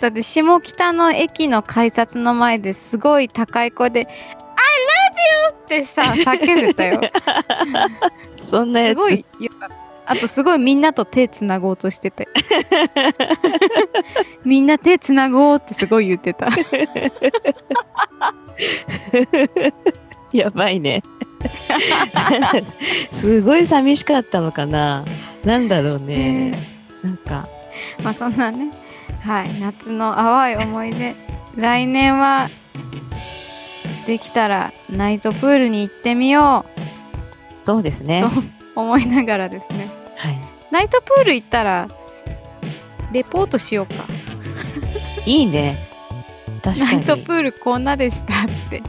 [0.00, 4.46] だって下北の駅の改札の前ですごい高い声で「I love you!」
[5.52, 7.00] ってさ叫んでたよ。
[8.40, 8.98] そんなやつ。
[8.98, 9.88] すごいよかった。
[10.10, 12.26] あとすごいみんなと手つなごうとしてて。
[14.42, 16.48] みんな手つなごうってすごい言ってた。
[20.32, 21.02] やばいね。
[23.12, 25.04] すごい寂しかったのかな。
[25.44, 26.58] なんだろうね。
[27.02, 27.46] なんか。
[28.02, 28.70] まあそんなね。
[29.20, 29.60] はい。
[29.60, 31.14] 夏の淡い思い出。
[31.56, 32.48] 来年は
[34.08, 36.64] できたらナイトプールに行ってみよ
[37.66, 38.22] そうですね。
[38.22, 38.42] とう
[38.74, 39.90] 思いながらですね。
[40.16, 40.38] はい。
[40.70, 41.88] ナイトプール行ったら
[43.12, 44.06] レポートしようか。
[45.26, 45.90] いいね。
[46.62, 46.96] 確かに。
[46.96, 48.82] ナイトプールこんなでしたって。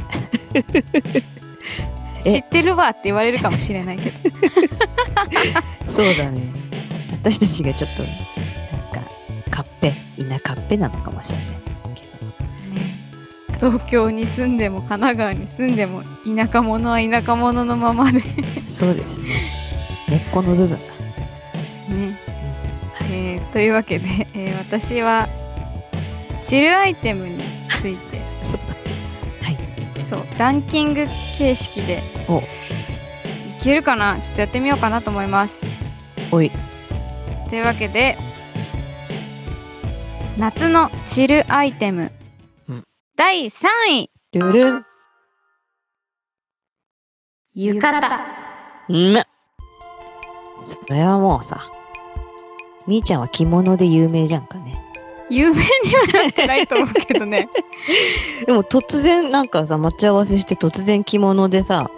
[2.24, 2.32] え。
[2.32, 4.30] 知ってるわって言われるかもしれないけど。
[5.92, 6.54] そうだね。
[7.12, 9.12] 私たちがちょっとなんか
[9.52, 9.94] カッペ
[10.30, 11.69] 田カッペなのかもしれない
[13.60, 18.22] 東京に住んでも神奈川に住んでも田舎者は田舎者のままで。
[18.66, 19.52] そうですね。
[20.08, 20.78] 根っこの部分が、
[21.94, 22.18] ね、
[23.12, 25.28] えーというわけで、えー私は
[26.44, 28.22] チルアイテムについて。
[28.44, 28.76] そうだ。
[29.46, 30.06] はい。
[30.06, 31.06] そうランキング
[31.38, 32.02] 形式で。
[32.30, 32.40] お。
[32.40, 32.44] い
[33.62, 34.18] けるかな？
[34.20, 35.68] ちょっとやってみようかなと思います。
[36.32, 36.50] おい。
[37.50, 38.18] というわけで
[40.38, 42.12] 夏のチルアイテム、うん
[43.20, 44.10] 第3位。
[44.32, 44.86] ルルン。
[47.54, 48.00] 浴衣。
[48.88, 49.24] うん。
[50.64, 51.70] それはもうさ
[52.88, 54.82] みーちゃんは着物で有名じゃんかね。
[55.30, 55.62] 有名に
[56.14, 57.50] はなってないと思うけどね。
[58.48, 61.92] でも突然なんかさ待ち合わせして突然着物でさ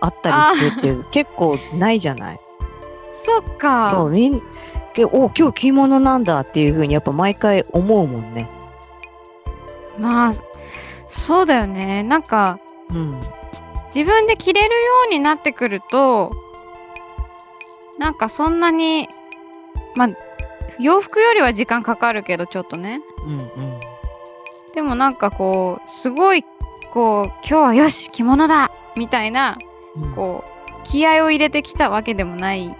[0.00, 2.38] 会ったりするっていう結構ないじゃない。
[3.12, 3.90] そっか。
[3.90, 4.40] そうみん
[4.94, 8.48] けお今日着物なんだっていう風にやっぱ毎回思うもんね。
[9.98, 10.32] まあ
[11.08, 12.02] そうだよね。
[12.02, 13.20] なんかうん。
[13.94, 14.74] 自分で着れるよ
[15.08, 16.30] うになってくると
[17.98, 19.08] なんかそんなに
[19.96, 20.08] まあ
[20.78, 23.00] 洋服よりは時間かかるけどちょっとね。
[23.24, 23.80] うんうん。
[24.74, 26.44] でもなんかこうすごい
[26.92, 29.58] こう今日はよし着物だみたいな
[29.96, 30.14] うん。
[30.14, 32.74] こう気合を入れてきたわけでもない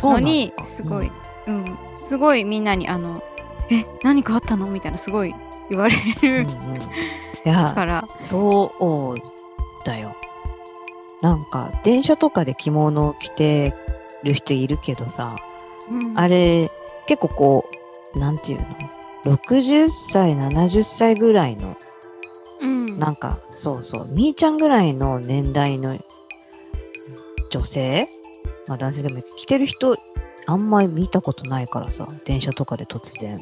[0.00, 1.12] のにすごい、
[1.46, 3.22] うん、すごいみんなにあの
[3.70, 5.34] 「え何かあったの?」みたいなすごい
[5.72, 6.06] 言われる。
[6.22, 6.76] うんうん。
[6.76, 6.78] い
[7.44, 10.14] やから、そうだよ。
[11.22, 13.74] なんか電車とかで着物を着て
[14.24, 15.36] る人いるけどさ
[15.88, 16.18] うん。
[16.18, 16.68] あれ
[17.06, 17.64] 結構こ
[18.14, 18.60] うなんていう
[19.24, 21.76] の？60歳70歳ぐらいの
[22.60, 22.98] うん。
[22.98, 25.96] なんかそうそうみーちゃんぐらいの年代の
[27.50, 28.08] 女性？
[28.66, 29.96] まあ男性でも着てる人
[30.46, 33.38] あんまり見たことないからさ電車とかで突然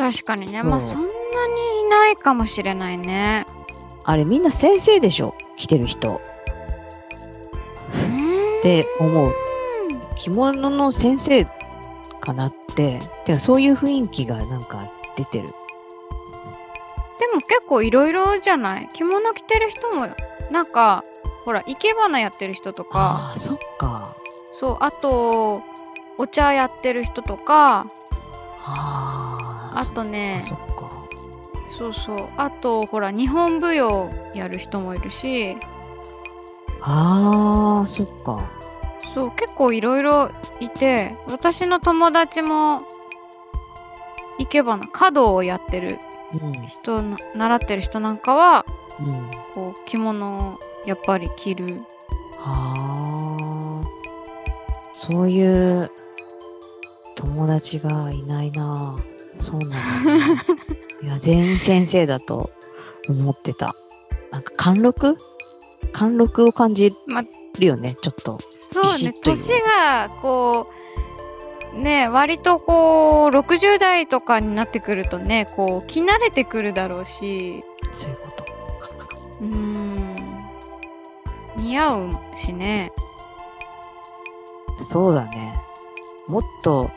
[0.00, 0.62] 確かにね。
[0.62, 1.12] まあそんなに
[1.82, 3.44] いないかもしれないね。
[4.04, 5.34] あれみんな先生でしょ？
[5.56, 6.16] 着てる人。
[6.16, 6.20] っ
[7.94, 8.62] うん。
[8.62, 9.34] て思う。
[10.16, 11.44] 着物の先生
[12.20, 12.56] かなって。
[12.70, 15.48] っててかそういう雰囲気がなんか出てる。
[15.48, 15.52] で
[17.34, 18.88] も結構いろいろじゃない？
[18.94, 20.06] 着物着てる人も
[20.52, 21.02] なんか
[21.44, 22.98] ほら生け花やってる人とか。
[22.98, 24.14] ああそっか。
[24.52, 25.64] そうあと
[26.16, 27.86] お茶やってる人とか。
[28.62, 29.29] あー
[29.80, 30.90] あとねそっか。
[31.68, 32.28] そうそう。
[32.36, 35.56] あとほら日本舞踊やる人もいるし。
[36.82, 38.48] あーそっか。
[39.14, 42.82] そう結構いろいろいて私の友達も
[44.38, 45.98] 生け花華道をやってる
[46.42, 46.52] うん。
[46.66, 48.64] 人な習ってる人なんかは
[49.00, 49.30] うん。
[49.54, 51.82] こう着物をやっぱり着る。
[52.36, 53.86] はあ
[54.94, 55.90] そういう
[57.14, 58.96] 友達がいないな
[59.40, 59.76] そうなんだ
[60.26, 60.42] な
[61.02, 62.50] いや全員先生だと
[63.08, 63.74] 思ってた。
[64.30, 65.16] なんか貫禄？
[65.92, 67.24] 貫禄を感じま
[67.58, 68.38] るよねちょっと。
[68.70, 70.70] そうね年がこ
[71.74, 77.64] うね割とこう60代とかになってくるとねこう着慣れてくるだろうし。
[77.92, 78.44] そういうこと。
[79.40, 80.16] うーん。
[81.56, 82.92] 似合うしね。
[84.80, 85.54] そうだね。
[86.28, 86.90] もっと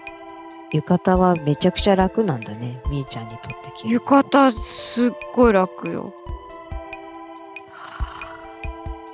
[0.74, 2.82] 浴衣はめちゃくちゃ楽なんだね。
[2.90, 6.12] みーちゃんにとって着る浴衣すっごい楽よ。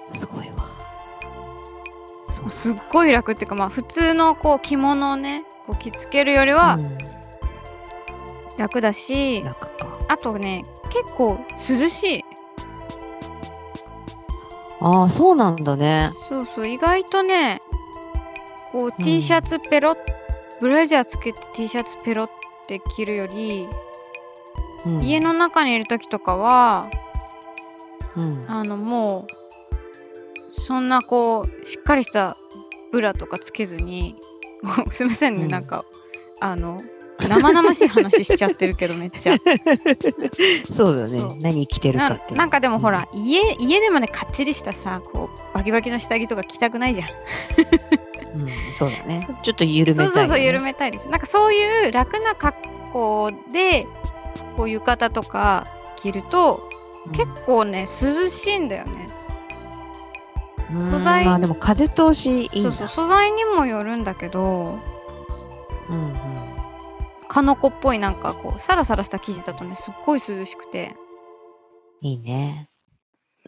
[0.10, 0.54] すごいわ。
[2.50, 6.98] すっごい楽っていうかまあ普通のこう着物をねこう着付けるよりはうん。
[8.58, 10.00] 楽だし、楽か。
[10.08, 12.26] あとね結構涼しい。
[14.82, 16.12] ああそうなんだね。
[16.30, 17.60] そうそう意外とね
[18.72, 19.98] こううん T シャツペロッ、
[20.62, 22.30] ブラジャーつけて T シャツペロっ
[22.68, 23.68] て着るより、
[24.86, 25.02] うん。
[25.02, 26.90] 家の中にいる時とかは
[28.16, 28.46] うん。
[28.48, 32.38] あのもうそんなこうしっかりした
[32.92, 34.16] ブラとかつけずに
[34.92, 35.50] すいませんね、うん。
[35.50, 35.86] なんか
[36.40, 36.78] あの
[37.28, 39.36] 生々しい話しちゃってるけど めっちゃ。
[40.72, 41.20] そうだね。
[41.42, 47.16] 何着てるかなってなんかでもほら、家家でもねかっちりしたさこうバキバキの下着とか着たくないじゃんうん、
[48.74, 49.28] そうだね。
[49.44, 51.10] ちょっと緩めたい、ね、そうそうそう緩めたいでしょ。
[51.10, 52.58] なんかそういう楽な格
[52.92, 53.88] 好で
[54.58, 56.70] こう浴衣とか着ると
[57.06, 57.12] うん。
[57.14, 59.08] 結構ね涼しいんだよね、
[60.72, 60.80] うん。
[60.80, 64.80] 素材まあでも風通しいいそうそう素材にもよるんだけど
[65.90, 66.14] うんうん。
[67.28, 70.96] カノコっぽいなんかこうサラサラした生地だとねすっごい涼しくて。
[72.02, 72.70] いいね。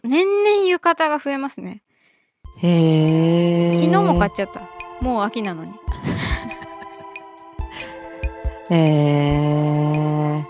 [0.04, 1.82] 年々浴衣が増えますね。
[2.58, 4.68] へえ昨日も買っちゃった
[5.02, 5.72] もう秋なのに。
[8.70, 8.74] へ
[10.38, 10.44] え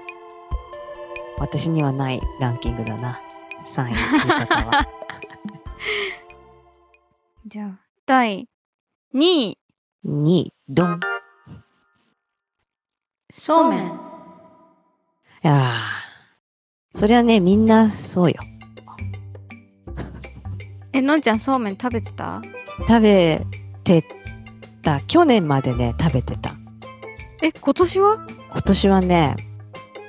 [1.38, 3.20] 私にはないランキングだな。
[3.64, 3.90] 3位。
[3.90, 3.98] 浴
[4.46, 4.86] 衣は。
[7.46, 8.48] じゃあ第
[9.14, 9.58] 2位。
[10.04, 10.52] 2位。
[10.68, 11.00] ドン。
[13.30, 13.86] そうめん。
[13.86, 13.90] い
[15.42, 16.98] やー。
[16.98, 18.36] そりゃねみんなそうよ。
[20.92, 22.42] えのんちゃんそうめん食べてた？
[22.86, 23.40] 食べ
[23.82, 24.04] て
[24.82, 26.54] た去年までね食べてた。
[27.42, 28.26] え今年は？
[28.52, 29.36] 今年はね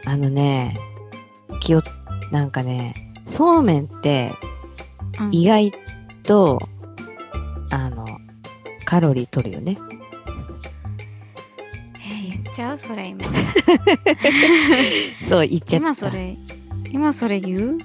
[0.05, 0.77] あのね
[1.59, 1.81] 気を
[2.31, 2.93] なんかね
[3.25, 4.33] そうめんって
[5.19, 5.29] うん。
[5.31, 5.71] 意外
[6.23, 6.59] と、
[7.71, 8.05] あの
[8.85, 9.77] カロリー取るよね。
[12.01, 12.77] え言っちゃう？
[12.77, 13.25] それ今。
[15.27, 15.75] そう言っちゃった。
[15.77, 16.37] 今それ
[16.91, 17.77] 今それ言う？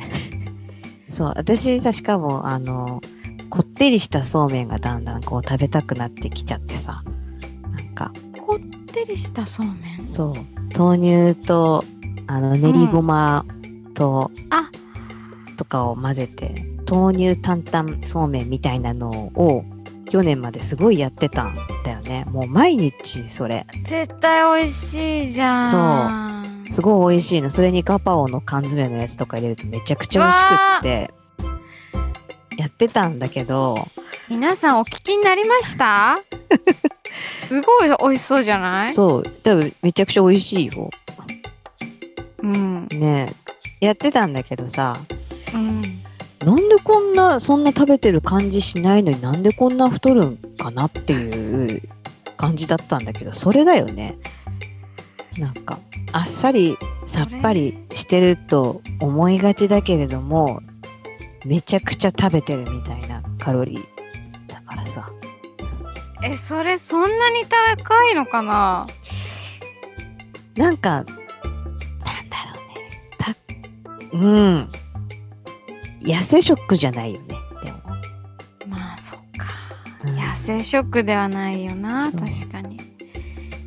[1.09, 3.09] そう私さしかもあのこ
[3.79, 7.05] ってりしたそうめんがだんだんこう食べたくなってきちゃってさ。
[7.71, 8.13] なんか
[8.45, 8.61] こっ
[8.93, 10.09] てりしたそうめん？
[10.09, 10.33] そう。
[10.77, 11.85] 豆乳と
[12.27, 13.45] あの練りごま
[13.95, 14.69] と、あ。
[15.57, 19.65] とかを混ぜて豆乳担々そうめんみたいなのを
[20.11, 21.55] 去年まですごいやってたん
[21.85, 22.25] だよね。
[22.31, 23.65] もう毎日それ。
[23.85, 26.67] 絶対美味しいじゃん。
[26.73, 27.51] すごい美味しいの。
[27.51, 30.47] それにガパオの缶詰のやつとか入れるとめちゃくちゃ美味しく
[30.81, 30.89] って。
[31.13, 31.18] や
[32.79, 33.77] ってたんだけど。
[34.29, 36.17] 皆さんお聞きになりました？
[37.35, 38.93] すごい美味しそうじゃない？
[38.93, 40.91] そう多分めちゃくちゃ美味しいよ。
[42.43, 43.27] うん、ね
[43.81, 43.87] え。
[43.87, 44.97] やってたんだけどさ。
[45.53, 45.81] うん、
[46.45, 51.83] なんでこんなそんな食べてる感じしないのになんでこんな太るんかなっていう
[52.37, 53.33] 感じだったんだけど。
[53.35, 54.17] それだよね。
[55.39, 55.79] なんか
[56.13, 56.77] あっさり
[57.07, 60.61] さっぱりしてると思いがちだけれども
[61.47, 63.85] めちゃくちゃ食べてるみたいなカロリー
[64.49, 65.11] だからさ。
[66.23, 68.87] えそれそんなに高いのかな？
[70.57, 72.81] なんかなんだろうね。
[73.19, 73.35] た
[74.13, 74.69] うん。
[76.03, 77.79] 痩せ食じゃないよねでも。
[78.67, 79.47] まあそっか。
[80.05, 80.17] うん。
[80.17, 82.81] 痩せ食ではないよな確かに。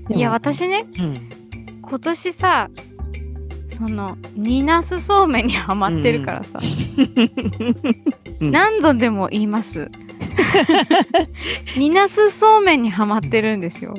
[0.10, 1.14] いや私ねうん。
[1.82, 2.70] 今年さ
[3.72, 6.60] その煮なすそうめんにハマってるからさ、
[8.40, 8.52] うん。
[8.52, 9.90] 何度でも言います。
[11.78, 13.94] 煮なすそうめんにハマってるんですよ。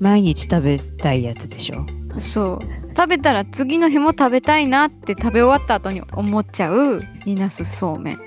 [0.00, 1.84] 毎日食べたいやつでしょ？
[2.18, 2.58] そう。
[2.96, 8.18] 食べたら次の日も食べたいなって食べ終わった後に思っちゃう煮なすそうめん。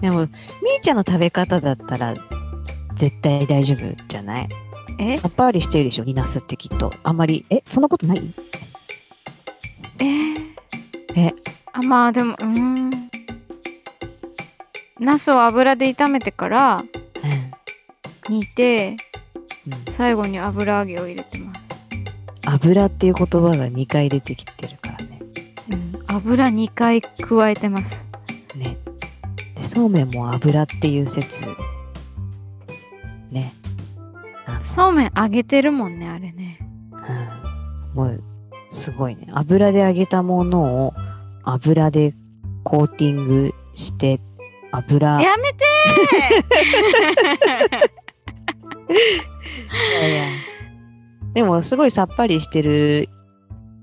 [0.00, 0.30] でも、みー
[0.80, 2.14] ちゃんの食べ方だったら、
[2.94, 4.48] 絶対大丈夫じゃない？
[4.98, 5.16] え？
[5.16, 6.90] さっぱりしてるでしょ、ニナスってきっと。
[7.02, 8.22] あんまり、え、そんなことない？
[10.00, 10.36] えー。
[11.16, 11.34] え。
[11.72, 12.90] あまあでもうーん。
[14.98, 16.82] ナスを油で炒めてから
[18.28, 18.96] 煮て
[19.66, 19.74] うん。
[19.74, 21.60] うん最後に油揚げを入れてます、
[22.46, 25.20] 油っていう言葉が2回出てきてるからね。
[25.70, 28.06] うん、油2回加えてます。
[28.56, 28.78] ね。
[29.56, 31.46] でそうめんも油っていう説。
[33.30, 33.52] ね。
[34.64, 36.58] そうめん揚げてるもんねあれね。
[36.92, 37.94] うん。
[37.94, 38.22] もう、
[38.80, 39.28] すごいね。
[39.32, 40.94] 油で揚げたものを
[41.44, 42.14] 油で
[42.64, 44.20] コーティングして、
[44.72, 45.20] 油。
[45.20, 45.64] やめて
[50.00, 50.24] いやいや
[51.34, 53.08] でも、すごいさっぱりしてる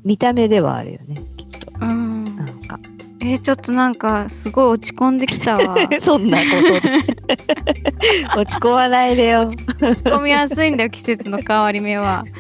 [0.04, 1.72] 見た目ではあるよね、きっと。
[1.72, 2.80] ーうんなんか。
[3.22, 6.46] えーちょっとなんかすごい落ち込んできたわ そんなこ
[6.82, 7.17] とで。
[8.36, 9.42] 落ち込まないでよ。
[9.42, 12.26] 落ち込みやすいんだよ季節の変わり目は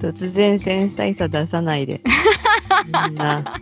[0.00, 2.00] 突然繊細さ出さないで。
[2.84, 3.42] みんな。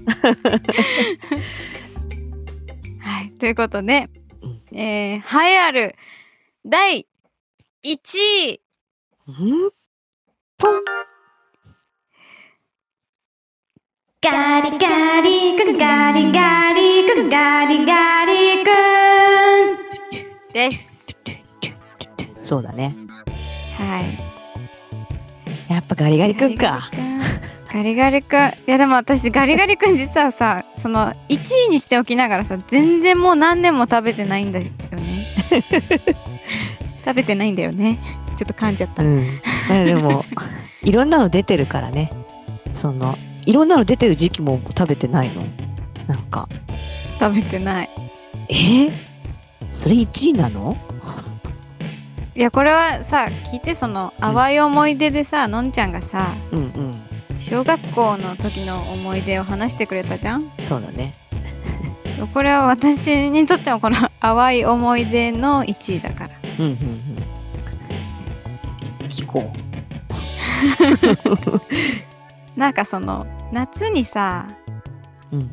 [3.00, 4.08] はいということで、
[4.42, 5.96] うんえー、栄えある
[6.64, 7.06] 第
[7.84, 7.96] 1
[8.48, 8.60] 位
[9.28, 9.70] ん
[10.58, 10.84] ポン
[14.24, 19.91] ガリガリ君ガリガリ君ガリガリ君
[20.52, 21.06] です。
[22.42, 22.94] そうだね。
[23.78, 25.72] はい。
[25.72, 26.90] やっぱガリガリくんか。
[27.72, 28.52] ガリガリ君。
[28.66, 34.72] いやでも私ガリガリ君実はさその1位にしておきながらさ全然もう何年も食べてないんだよね。
[37.04, 37.98] 食べてないんだよね。
[38.36, 39.26] ちょっと噛んじゃった、うん。
[39.68, 40.24] まあでも、
[40.82, 42.10] いろんなの出てるからね。
[42.74, 45.42] その、いろんなの出てる時期も食べてないの？
[46.06, 46.48] なんか、
[47.20, 47.90] 食べてない。
[48.48, 48.54] え？
[48.54, 49.11] ー
[49.72, 50.76] それ1位なの？
[52.34, 56.94] いやこれはさ聞いてその淡い思い出でさのんちゃんがさうんうん。
[57.38, 60.52] 小学校の時の思い出を話してくれたじゃん？
[60.62, 61.14] そうだね。
[62.16, 66.76] そうこれは私にとってもこの淡い思い出の1位だからうんうんうん。
[69.08, 69.52] 聞こ
[72.56, 74.46] なんかその夏にさ
[75.32, 75.36] う。
[75.36, 75.50] うん。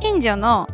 [0.00, 0.68] 近所の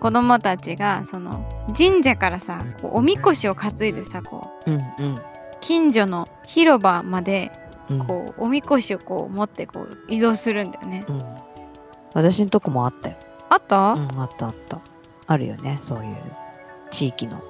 [0.00, 5.18] 子供たちがその神社からさこうおみこしを担いでさこううんうん。
[5.60, 7.50] 近所の広場まで
[7.90, 11.04] うんこうおみこしをこう持ってこう移動するんだよね。
[11.08, 11.20] うん。
[12.14, 13.16] 私のとこもあったよ。
[13.48, 14.80] あった、うん、あったあった。
[15.26, 16.16] あるよね、そういう
[16.90, 17.42] 地域の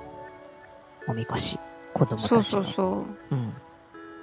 [1.06, 1.58] おみこし、
[1.92, 2.42] 子供たちの。
[2.42, 3.34] そうそうそう。
[3.34, 3.54] うん。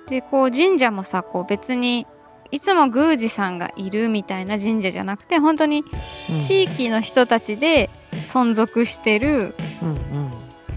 [0.08, 2.08] でこう神社もさこう別に
[2.52, 5.84] いつも宮司さんがいるみたいな神社じゃなくて本当に
[6.30, 7.90] うん地域の人たちで
[8.24, 10.32] 存続してるうん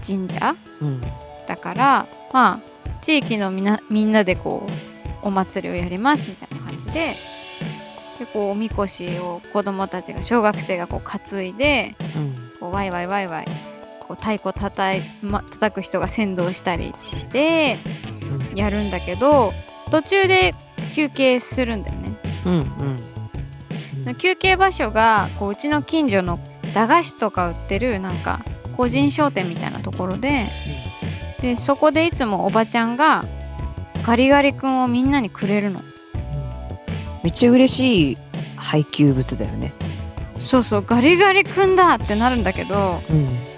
[0.05, 0.87] 神社うん。
[0.87, 1.01] うん。
[1.47, 7.15] だからまあ地域のみなみんなでこうお祭りをやりますみたいな感じで
[8.19, 12.35] でこうおみこしを子供たちが小学生がこう担いでうん。
[12.59, 13.45] こうワイワイワイワイ
[14.07, 17.77] こう太鼓たたい、ま、叩く人が先導したりして
[18.51, 19.53] うんやるんだけど
[19.89, 20.55] 途中で
[20.93, 22.17] 休憩するんだよね。
[22.45, 22.61] うんうん。
[22.61, 23.17] うん
[24.15, 26.39] 休憩場所がこううちの近所の
[26.73, 28.41] 駄菓子とか売ってるなんか
[28.75, 30.47] 個人商店みたいなところで
[31.41, 33.25] でそこでいつもおばちゃんが
[34.03, 35.81] ガリガリ君をみんなにくれるの
[37.23, 38.17] めっちゃ嬉しい
[38.55, 39.73] 配給物だよね。
[40.39, 43.56] そうそうガリガリ君だってなるんだけどうん。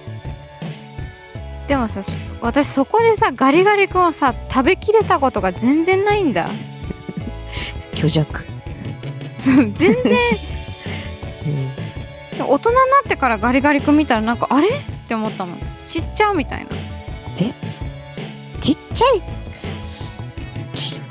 [1.70, 6.50] でもさそ私そこでさガリガリ君をさ食べきれたことが全然ないんだ
[7.94, 8.44] 虚弱。
[9.38, 9.96] 全然
[12.40, 12.48] うん。
[12.48, 14.68] 大人になってからガリガリ君見たらなんかあれ？
[14.68, 14.72] っ
[15.08, 15.56] て思ったの
[15.86, 16.72] ちっちゃみたいな
[17.36, 19.06] ちっちゃ
[19.86, 19.88] い？
[19.88, 20.18] す
[20.76, 21.02] ちっ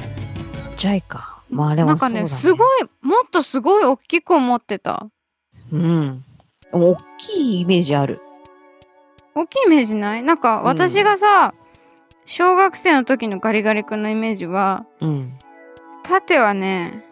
[0.76, 1.40] ちゃいか。
[1.48, 2.22] まあでなんかね。
[2.22, 5.06] ねすごいもっとすごい大きく思ってた
[5.70, 6.24] うん。
[6.72, 8.20] 大きいイメージある。
[9.38, 10.22] 大きいイメージない？
[10.22, 11.54] なんか私がさ、
[12.24, 15.38] 小学生の時のガリガリ君のイメージはうん。
[16.02, 17.04] 縦はね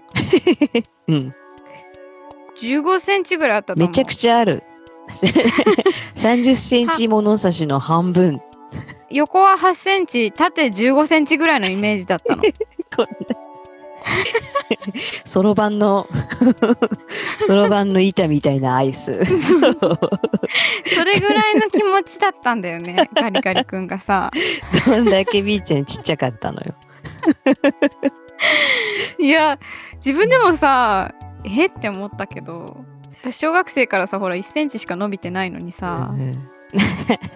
[1.08, 1.34] うん。
[2.60, 4.62] 15センチぐらいあったとめちゃくちゃある。
[6.14, 8.40] 30センチ物差しの半分。
[9.10, 13.35] 横は8センチ縦15センチぐらいのイメージだったのこんな
[15.24, 16.08] そろばんの、
[17.46, 19.24] そろばんの板みたいなアイス。
[19.36, 19.60] それ
[21.20, 24.30] ぐらいの気持ちだったんだよね ガリガリ君がさ
[24.86, 26.74] どんだけみーちゃんちっちゃかったのよ。
[29.18, 29.58] いや
[29.94, 32.84] 自分でもさえって思ったけど
[33.22, 36.48] 私小学生からさほら1センチしか伸びてないのにさ、うん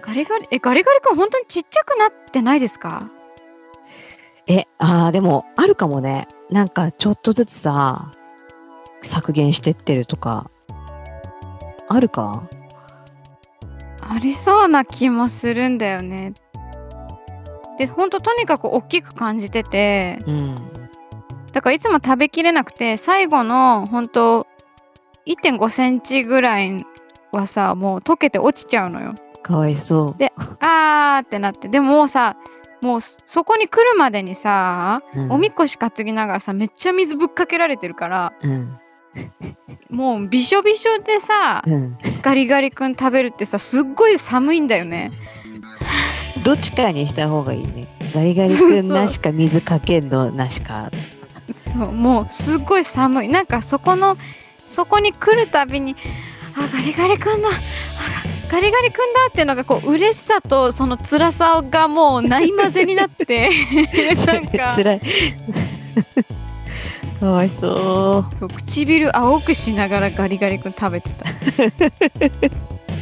[0.01, 3.09] ガリガリえガリガリ君本当にちっちゃくなってないですか？
[4.51, 6.27] え、ああ、でも、あるかもね。
[6.49, 8.11] なんか、ちょっとずつさ、
[9.01, 10.49] 削減してってるとか、
[11.87, 12.43] あるか？
[14.01, 16.33] ありそうな気もするんだよね。
[17.77, 20.55] で本当とにかく大きく感じててうん。
[21.51, 24.47] だからいつも食べきれなくて最後の本当
[25.25, 26.85] 1.5センチぐらい
[27.31, 29.15] はさもう溶けて落ちちゃうのよ。
[29.41, 30.15] かわいそ
[30.59, 31.69] あーってなって。
[31.69, 32.35] でももうさ
[32.81, 35.21] もうそそこに来るまでにさ、う。
[35.21, 38.79] うんおみこし担ぎながらさめっちゃ水ぶっかけられてるからうん。
[39.89, 41.97] もうびしょびしょでさうん。
[42.21, 45.11] ガリガリ君食べるってさすっごい寒いんだよね
[46.43, 47.87] どっちかにした方がいいね。
[48.13, 50.91] ガリガリ君なしか水かけんのなしか。
[51.51, 54.17] そうもうすっごい寒いなんかそこの
[54.65, 55.95] そこに来るたびに
[56.55, 57.51] あガリガリ君だあ
[58.49, 63.49] ガリガリ君だっていうのがこう嬉しさとその辛さがもうない混ぜになって
[64.27, 65.01] なんかつらい。
[67.21, 71.33] かわいそそう唇青くしながらガリガリ君食べてたう。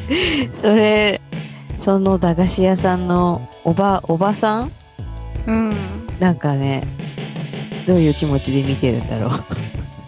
[0.53, 1.21] それ、
[1.77, 4.71] その駄菓子屋さんのおば、おばさん？
[5.47, 5.75] うん
[6.19, 6.83] なんかね、
[7.87, 9.31] どういう気持ちで見てるんだろう。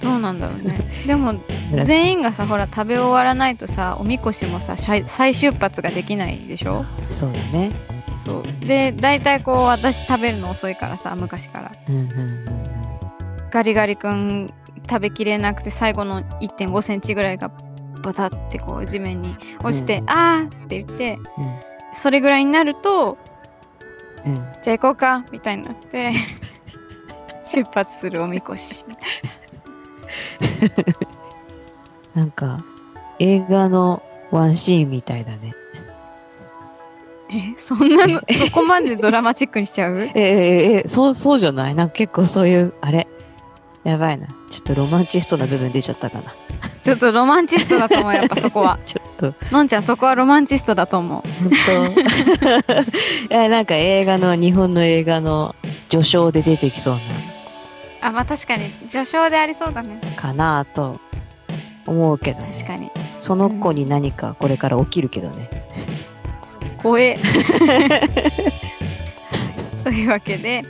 [0.02, 0.80] どうなんだろうね。
[1.06, 1.34] でも
[1.72, 6.86] 紫全員がさほら食べ終わらないとさおみこしもさ再再出発ができないでしょ？
[7.10, 7.72] そうだね。
[8.16, 8.44] そう。
[8.66, 11.72] で大体こう私食べるの遅いからさ昔から。
[11.90, 12.46] うんうんうん
[13.52, 14.48] ガリガリ君
[14.90, 17.52] 食べきれなくて最後の1 5センチぐらいが
[18.02, 20.10] バタってこう地面に落ちて、うん。
[20.10, 21.60] あーって言ってうん。
[21.94, 23.18] それぐらいになると
[24.26, 24.36] うん。
[24.64, 26.14] じゃあ行こうかみたいになって
[27.44, 29.30] 出発するおみこしみたいな
[32.24, 32.60] んか、
[33.20, 35.56] 映画のワンシーンみたいだね。
[37.30, 40.00] なえそんなのそこまでドラマチックにしちゃう？
[40.04, 41.76] ええええそう、そうじゃない？
[41.76, 43.08] なんか結構そういう、あれ？
[43.84, 44.28] やばいな。
[44.50, 46.34] ちょっとロマンチストな部分出ちゃったかな。
[46.82, 48.80] ちょっとロマンチストだと思うやっぱそこは。
[48.86, 51.22] ちょっと、のんちゃんそこはロマンチストだと思う。
[51.44, 53.34] 本当？
[53.34, 55.56] いや、なんか映画の、日本の映画の
[55.90, 57.00] 序章で出てきそう
[58.02, 60.00] あまあ確かに序章でありそうだね。
[60.04, 61.00] な、かなと
[61.86, 62.92] 思うけど、確かに。
[63.20, 65.50] その子に何かこれから起きるけどね。
[66.78, 67.20] 怖え。
[69.84, 70.62] というわけで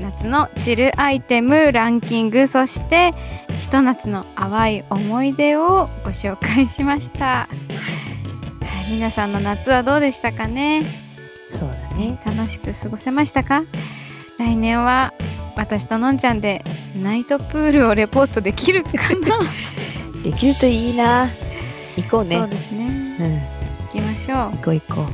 [0.00, 3.12] 夏のチルアイテムランキングそして
[3.60, 7.48] ひと夏の淡い思い出をご紹介しました、は
[8.88, 10.86] い、皆さんの夏はどうでしたかね？
[11.50, 12.18] そうだね。
[12.24, 13.62] 楽しく過ごせましたか？
[14.38, 15.12] 来年は
[15.56, 16.64] 私とのんちゃんで
[16.96, 19.38] ナイトプールをレポートできるかな、
[20.22, 21.30] できるといいな。
[21.96, 22.38] 行こうね。
[22.38, 22.86] そうですね
[23.20, 23.40] うん。
[23.40, 25.06] 行きましょう行こう行こ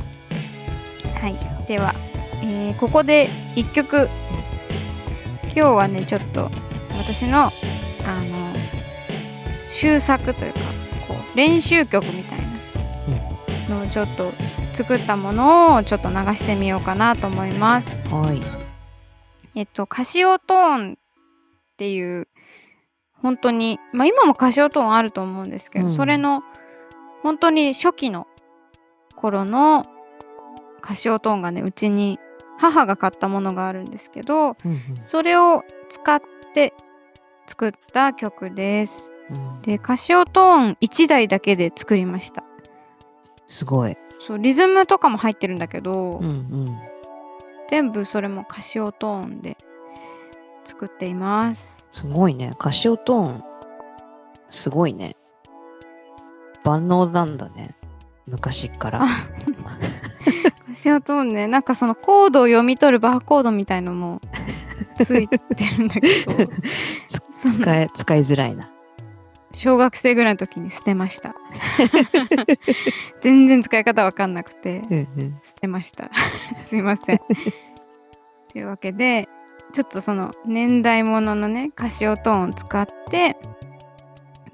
[1.21, 1.93] はい、では、
[2.41, 4.09] えーここで一曲
[5.53, 6.49] 今日はねちょっと
[6.97, 7.51] 私の
[8.05, 8.55] あの
[9.69, 10.59] 終作というか
[11.07, 12.39] こう練習曲みたい
[13.69, 14.31] なのをちょっと
[14.73, 17.97] 作ったものをちょっと流してみようかなと思います。
[18.11, 18.15] う。
[18.15, 18.60] はい。
[19.55, 20.95] えっとカシオトーンっ
[21.77, 22.27] ていう
[23.21, 26.43] 本当にまあ今もカシオトーンあると思うんですけど、うんそれの
[27.23, 28.25] 本当に初期の
[29.15, 29.85] 頃の
[30.81, 32.19] カシオトーンがねうちに
[32.57, 36.21] 母が買ったものがあるんですけどうんそれを使っ
[36.53, 36.73] て
[37.45, 39.11] 作った曲です。
[39.29, 42.43] うんでカシオトーン1台だけで作りました。
[43.45, 43.97] すごい。
[44.25, 46.79] そうリズムとかも入ってるんだけど、うんうん。
[47.71, 49.55] 全部それもカシオトーンで
[50.65, 51.87] 作っています。
[51.89, 52.51] すごいね。
[52.59, 53.43] カシオトーン、
[54.49, 55.15] すごいね。
[56.65, 57.73] 万能なんだね。
[58.27, 59.03] 昔から。
[59.03, 59.07] あ
[60.67, 64.19] カシオトーンねなんかそのコードを読み取るバーコードみたいのも
[65.01, 65.39] ついて
[65.77, 66.51] るんだけど
[67.31, 68.69] 使いづらいな。
[69.53, 71.35] 小学生ぐらいの時に捨てました。
[73.21, 75.39] 全然使い方わかんなくてうんうん。
[75.43, 76.09] 捨てました。
[76.65, 77.19] すいません。
[78.51, 79.27] というわけで
[79.73, 83.37] ちょっとその年代物のねカシオトーンを使って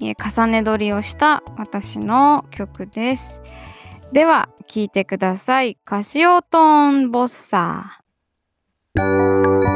[0.00, 3.42] えー重ね取りをした私の曲です。
[4.12, 5.76] では聴いてください。
[5.84, 9.67] カシオトーンボッサー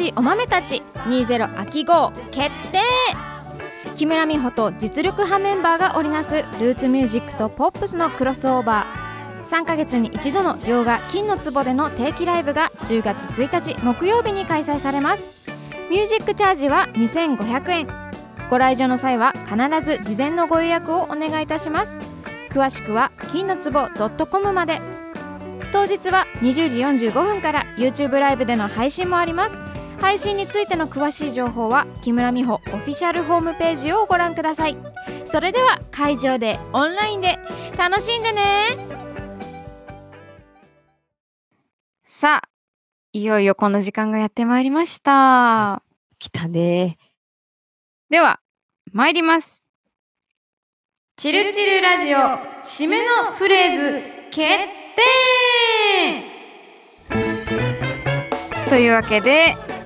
[0.00, 2.80] しいお豆たち20秋号決定。
[3.96, 9.44] 木村美穂と実力派メンバーが織りなすルーツミュージックとポップスのクロスオーバー。
[9.44, 15.32] 3ヶ月に一度の洋画金の壺での定期ライブが10月1日木曜日に開催されます。
[15.90, 17.88] ミュージックチャージは2500円。
[18.48, 21.98] ご来場の際は必ず事前のご予約をお願いいたします。
[22.50, 23.90] 詳しくは金の壺
[24.26, 24.80] .com まで。
[25.72, 29.59] 当日は20時45分から YouTube ライブでの配信もあります。
[30.10, 34.76] 配信についての詳しい情報は木村美穂オフィシャルホームページをご覧ください。
[35.24, 37.38] それでは会場でオンラインで
[37.78, 38.76] 楽しんでね。
[42.02, 42.48] さあ
[43.12, 45.80] いよいよこの時間がやってまいりました。
[46.18, 46.98] 来たね。
[48.08, 48.40] では
[48.92, 49.68] 参ります。
[51.14, 52.18] チルチルラジオ
[52.64, 54.02] 締めのフレーズ
[54.32, 54.48] 決
[57.06, 58.68] 定。
[58.68, 59.79] というわけで、はい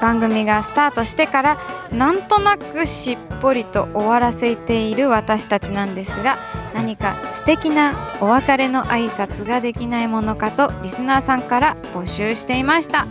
[0.00, 1.58] 番組がスタートしてから
[1.92, 6.38] なんとなくしっぽりと終わらせている私たちなんですが
[6.74, 13.06] 何か素敵なお別れの挨拶ができないものかとリスナーさんから募集していました。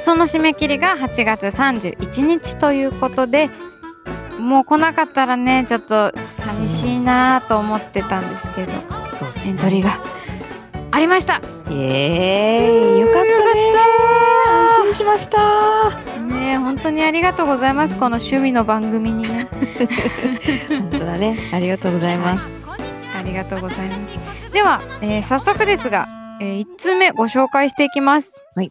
[0.00, 3.50] その締め切りが8月31日ということで
[4.40, 8.72] もう来なかったらねちょっと寂しいなと思ってたんですけど
[9.44, 10.02] エントリーが
[10.90, 11.40] ありました。
[11.70, 13.00] イエーイ。
[13.00, 13.91] よかったね
[14.94, 15.90] しました。
[16.20, 17.94] ねえ本当にありがとうございます。
[17.94, 19.46] この趣味の番組にね。
[20.68, 21.50] 本当だね。
[21.52, 22.54] ありがとうございます。
[23.16, 24.18] ありがとうございます。
[24.52, 26.06] では、えー早速ですが、
[26.40, 28.42] え1通目ご紹介していきます。
[28.54, 28.70] はい。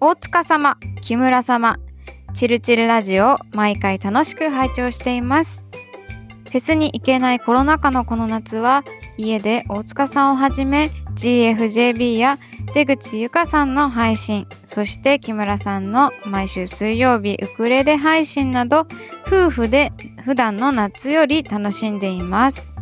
[0.00, 1.78] 大塚様木村様
[2.34, 5.68] チルチルラジオを毎回楽しく拝聴しています。
[6.44, 8.84] フェスに行けないコロナ禍のこの夏は
[9.18, 12.38] 家で大塚さんをはじめ GFJB や
[12.74, 18.86] 出口ゆかさんの配信そして木村さんの毎週水曜日ウクレレ配信など
[19.26, 19.92] 夫婦で
[20.24, 22.72] 普段の夏より楽しんでいます。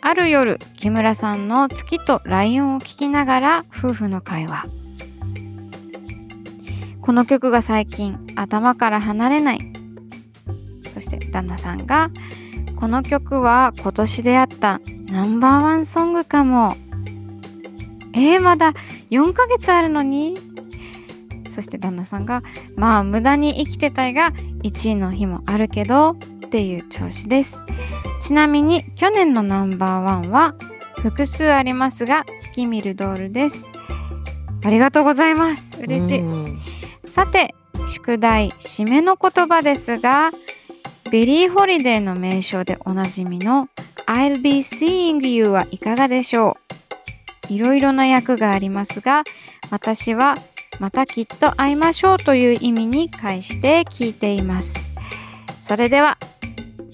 [0.00, 4.64] ある夜木村さんの月とライオンを聞きながら夫婦の会話。
[7.02, 9.60] この曲が最近頭から離れない。
[10.94, 12.10] そして旦那さんが
[12.76, 16.74] この曲は今年出会ったナンバーワンソングかも。
[18.16, 18.72] えー、まだ
[19.10, 20.36] 4ヶ月あるのに。
[21.50, 22.42] そして旦那さんが
[22.76, 26.16] まあ無駄に生きてたいが1位の日もあるけどっ
[26.50, 27.64] ていう調子です。
[28.20, 30.54] ちなみに去年のナンバーワンは
[31.00, 33.68] 複数ありますが月見るドールです。
[34.64, 35.78] ありがとうございます。
[35.80, 36.18] 嬉しい。
[36.20, 36.56] うん。
[37.02, 37.54] さて
[37.86, 40.32] 宿題締めの言葉ですが
[41.10, 43.68] ビリー・ホリデイの名唱でおなじみの
[44.06, 46.54] I'll be seeing you はいかがでしょう？
[47.48, 49.24] いろいろな役がありますが
[49.70, 50.36] 私は
[50.80, 54.90] またきっと会いましょうという意味に解して聞いています。
[55.58, 56.18] それでは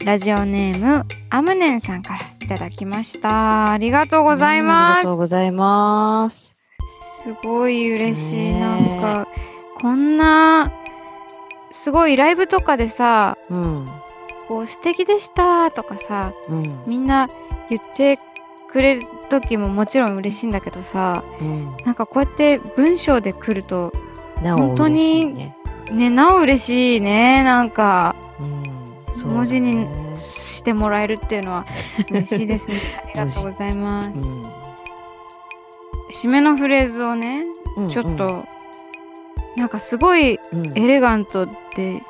[0.05, 3.73] ラジオネームアムネンさんからいただきました。
[3.73, 4.99] ありがとうございあます。
[5.01, 6.55] りがとうございます。
[7.23, 9.29] すごい嬉しい、なんか
[9.81, 10.73] こんな
[11.71, 13.87] すごいライブとかでさうん。
[14.49, 16.81] こう素敵でしたとかさうん。
[16.87, 17.29] みんな
[17.69, 18.19] 言って
[18.73, 21.77] くれる時ももちろん嬉しいんだけどさうん。
[21.85, 23.93] なんかこうやって文章で来ると
[24.41, 25.57] 本当にね
[25.93, 28.17] ねなお嬉しいねなんか。
[28.43, 28.63] うん。
[28.63, 28.73] ね
[29.27, 31.67] 文字にしてもらえるっていうのは
[32.11, 32.77] 嬉しいですね。
[33.05, 34.11] ありがとうございます。
[36.11, 37.43] 締めのフレーズをね
[37.77, 38.43] うんちょっと、
[39.57, 40.67] なんかすごいうん。
[40.67, 42.03] うんエレガントで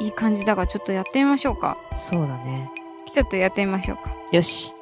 [0.00, 1.76] いい感じだからちょっとやってみましょうか。
[1.96, 2.70] そうだね
[3.14, 4.12] ちょっとやってみましょうか。
[4.32, 4.79] よしはい。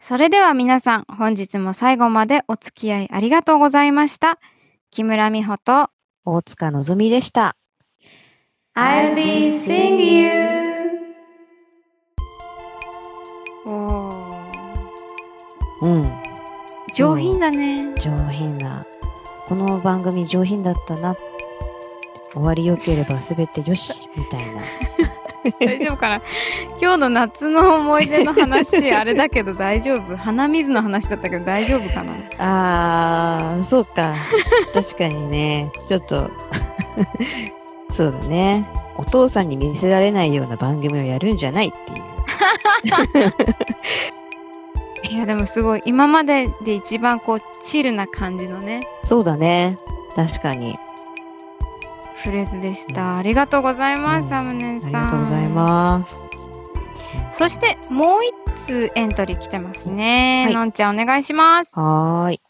[0.00, 4.38] それでは皆さん本日も最後までお付き合いありがとうございました。
[4.90, 5.90] 木村美穂と
[6.24, 7.54] 大塚のぞみでした。
[8.74, 10.30] I'll be seeing you.
[13.66, 14.50] おー
[15.82, 16.22] うん。
[16.94, 17.94] 上品だね。
[17.96, 18.82] 上品な
[19.46, 21.14] この番組上品だったな。
[22.32, 24.62] 終わりよければ全てよしみたいな
[25.60, 26.22] 大丈夫かな？
[26.80, 30.16] 今日の夏の思い出の話 あれだけど大丈夫？
[30.16, 32.12] 鼻水の話だったけど大丈夫かな？
[32.38, 34.14] あーそうか。
[34.74, 35.70] 確かにね。
[35.88, 36.30] ちょっと。
[37.90, 38.66] そうだね。
[38.96, 42.04] お父さんに見せられないような番組をやるんじゃないっていう。
[45.10, 45.80] いやでもすごい。
[45.86, 48.86] 今までで一番こうチルな感じのね。
[49.02, 49.76] そうだね。
[50.14, 50.76] 確かに
[52.22, 56.30] フレーズでしたありがとうございます、うんサムネンさんありがとうございます
[57.32, 60.44] そしてもう一つエントリー来てますね。
[60.44, 61.78] はいのんちゃんお願いします。
[61.78, 62.40] はーい。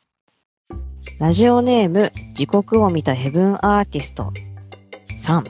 [1.19, 4.33] ラジオネーム、時刻を見たヘブンアーティスト
[5.17, 5.45] 3。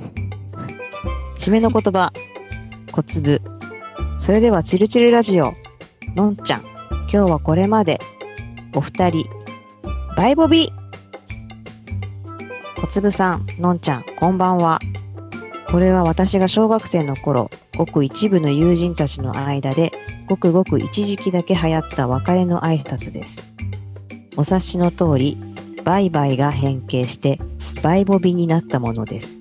[1.36, 2.12] 締めの言葉、
[2.92, 3.40] 小粒。
[4.18, 5.54] それでは、チルチルラジオ、
[6.14, 6.60] のんちゃん。
[6.60, 7.98] 今日はこれまで。
[8.74, 9.24] お二人、
[10.16, 10.70] バイボビ
[12.80, 14.78] 小粒さん、のんちゃん、こんばんは。
[15.70, 19.92] これは私が小学生の頃、ごく一部の友人たちの間で、
[20.26, 23.42] ごくごく一時期だけ流行った別れの挨拶です。
[24.34, 25.36] お察しの通り、
[25.84, 27.38] バイバイが変形して、
[27.82, 29.38] バイボビになったものです。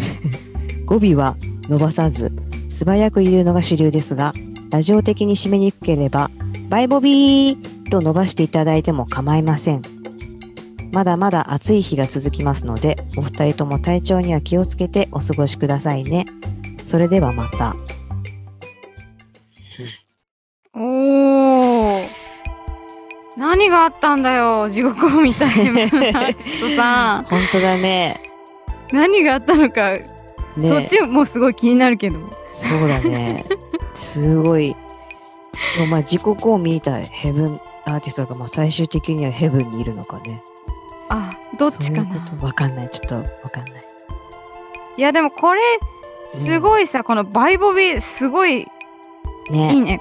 [0.84, 1.36] 語尾は
[1.70, 2.30] 伸ばさず、
[2.68, 4.34] 素早く言うのが主流ですが、
[4.68, 6.30] ラジオ的に締めにくければ、
[6.68, 9.93] バイボビーと伸ばしていただいても構いません。
[10.94, 16.24] まだまだ暑い日が続きますので、お二人とも体調には気をつけてお過ごしくださいね。
[16.84, 17.74] それではまた。
[20.72, 22.04] おー。
[23.36, 25.88] 何があったんだよ、地獄を見たいな。
[26.30, 27.24] 人さん。
[27.28, 28.20] 本当だね。
[28.92, 29.94] 何があったのか、
[30.56, 32.20] ねそっちもすごい気になるけど。
[32.52, 33.44] そうだね。
[33.94, 34.76] すごい。
[35.90, 40.40] まあ自国を見たヘブンアーティストがまあ最終的にはヘブンにいるのかね。
[41.54, 42.16] あ、どっちかな？
[42.42, 42.90] わかんない。
[42.90, 43.84] ちょっとわかんない。
[44.96, 45.60] いやでもこれ
[46.28, 48.64] すごいさ、このバイボビすごいい
[49.50, 49.80] いね。
[49.80, 50.00] ね。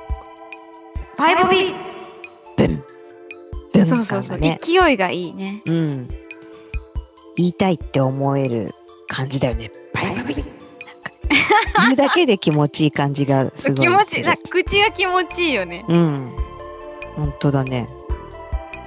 [1.18, 1.76] バイボビ、
[2.56, 2.84] ブン。
[3.74, 4.40] ブンそうそうそう。
[4.40, 5.62] 勢いがいいね。
[5.66, 6.08] うん。
[7.36, 8.74] 言いたいって思える
[9.08, 9.72] 感じだよね。
[9.94, 13.86] バイバビ言うだけで気持ちいい感じがすごい。
[13.86, 15.84] 気持ちい口が気持ちいいよね。
[15.88, 16.36] うん。
[17.16, 17.88] 本当だね。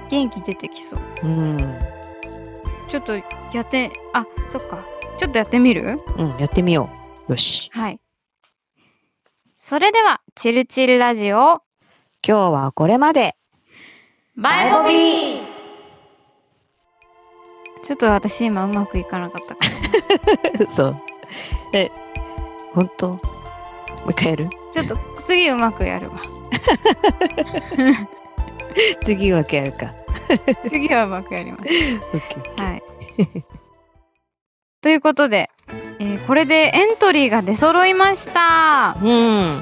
[0.09, 0.99] 元気出てきそう。
[1.23, 1.57] うん。
[2.87, 3.23] ちょっとや
[3.61, 4.79] って、あ、そっか。
[5.17, 5.97] ちょっとやってみる？
[6.17, 6.89] うん、やってみよ
[7.27, 7.31] う。
[7.31, 7.69] よし。
[7.73, 7.99] はい。
[9.55, 11.61] それでは、チルチルラジオ、
[12.25, 13.35] 今日はこれまで。
[14.35, 15.41] バイボビー
[17.83, 19.65] ちょっと私今うまくいかなかったか
[20.59, 20.67] ら。
[20.71, 20.95] そう。
[21.73, 21.89] え、
[22.73, 23.07] 本当？
[23.09, 23.17] もう
[24.11, 24.49] 一回やる？
[24.71, 26.17] ちょっと次うまくやるわ。
[29.03, 29.87] 次はやるか。
[30.69, 31.65] 次はうまくやります。
[32.61, 32.83] はい。
[34.81, 35.49] ということで、
[35.99, 38.97] えーこれでエントリーが出揃いました。
[39.01, 39.61] うん。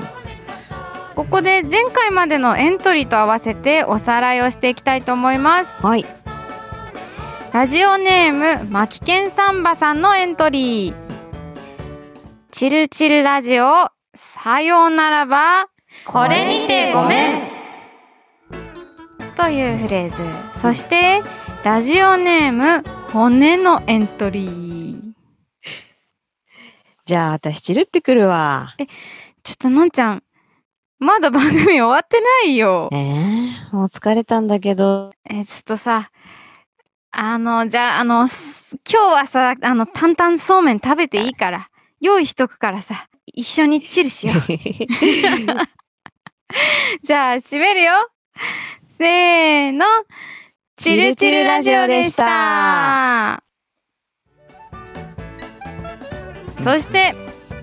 [1.15, 5.81] ここで前回までのエントリーと合わせておさらいをしていきたいと思います。
[5.81, 6.05] はい。
[7.53, 10.95] ラジオネームマキケンサンバさんのエントリー。
[12.51, 15.67] チルチルラジオ、さようならば、
[16.05, 17.54] これにてごめん。
[19.35, 20.15] というフレーズ。
[20.57, 21.21] そして、
[21.65, 24.97] ラジオネーム骨のエントリー。
[27.05, 28.77] じゃあ、私、チルってくるわ。
[29.43, 30.23] ちょっとのんちゃん、
[30.99, 32.87] まだ番組終わってないよ。
[32.93, 35.11] えー、もう疲れたんだけど。
[35.29, 36.11] えちょっとさ、
[37.11, 41.69] あの、じゃあ、あの、す今日はさ、あの、担々そうめん食べていいから、
[41.99, 44.37] 用意しとくからさ、一緒にチルしよう。
[47.03, 47.91] じゃあ、閉めるよ。
[48.97, 49.85] せーの。
[50.77, 53.43] チルチルラジオでした。
[56.63, 57.13] そして、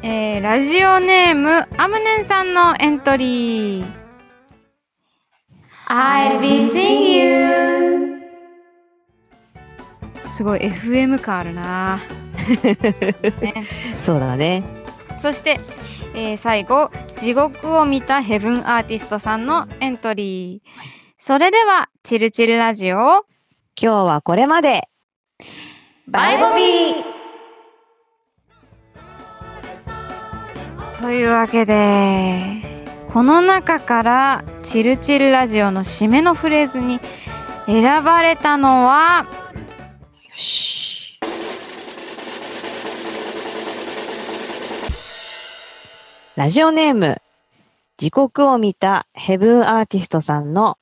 [0.02, 3.86] えーラジオネームアムネンさんのエントリー。
[5.88, 8.22] I'll be seeing you.
[10.26, 12.00] すごい FM 感あるな、
[13.40, 13.66] ね、
[13.98, 14.62] そうだね。
[15.16, 15.60] そして、
[16.14, 23.22] えー最後地獄を見たヘブンアーティストさんのエントリーそれではチルチルラジオ今
[23.76, 24.88] 日はこれまで。
[26.08, 32.64] バイボビーというわけで
[33.12, 36.98] この中からチルチルラジオの締めのフレーズに
[37.66, 39.28] 選ばれたのは
[40.28, 41.20] よし。
[46.34, 47.22] ラジオネーム、
[47.96, 50.78] 時刻を見たヘブンアーティストさんの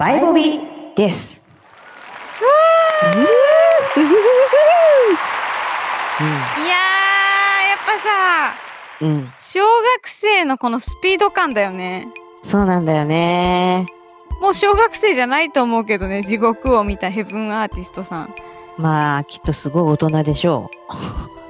[0.00, 0.58] バイボビ
[0.96, 1.42] です。
[3.02, 3.20] うん。
[3.20, 3.20] い
[6.26, 8.54] やーやっぱさ
[9.02, 12.08] うん、うん、小学生のこのスピード感だよね。
[12.42, 13.84] そうなんだよね。
[14.40, 18.34] もう小学生じゃないと思うけどね地獄を見たヘブンアーティストさん。
[18.78, 20.70] まあ、きっとすごい大人でしょ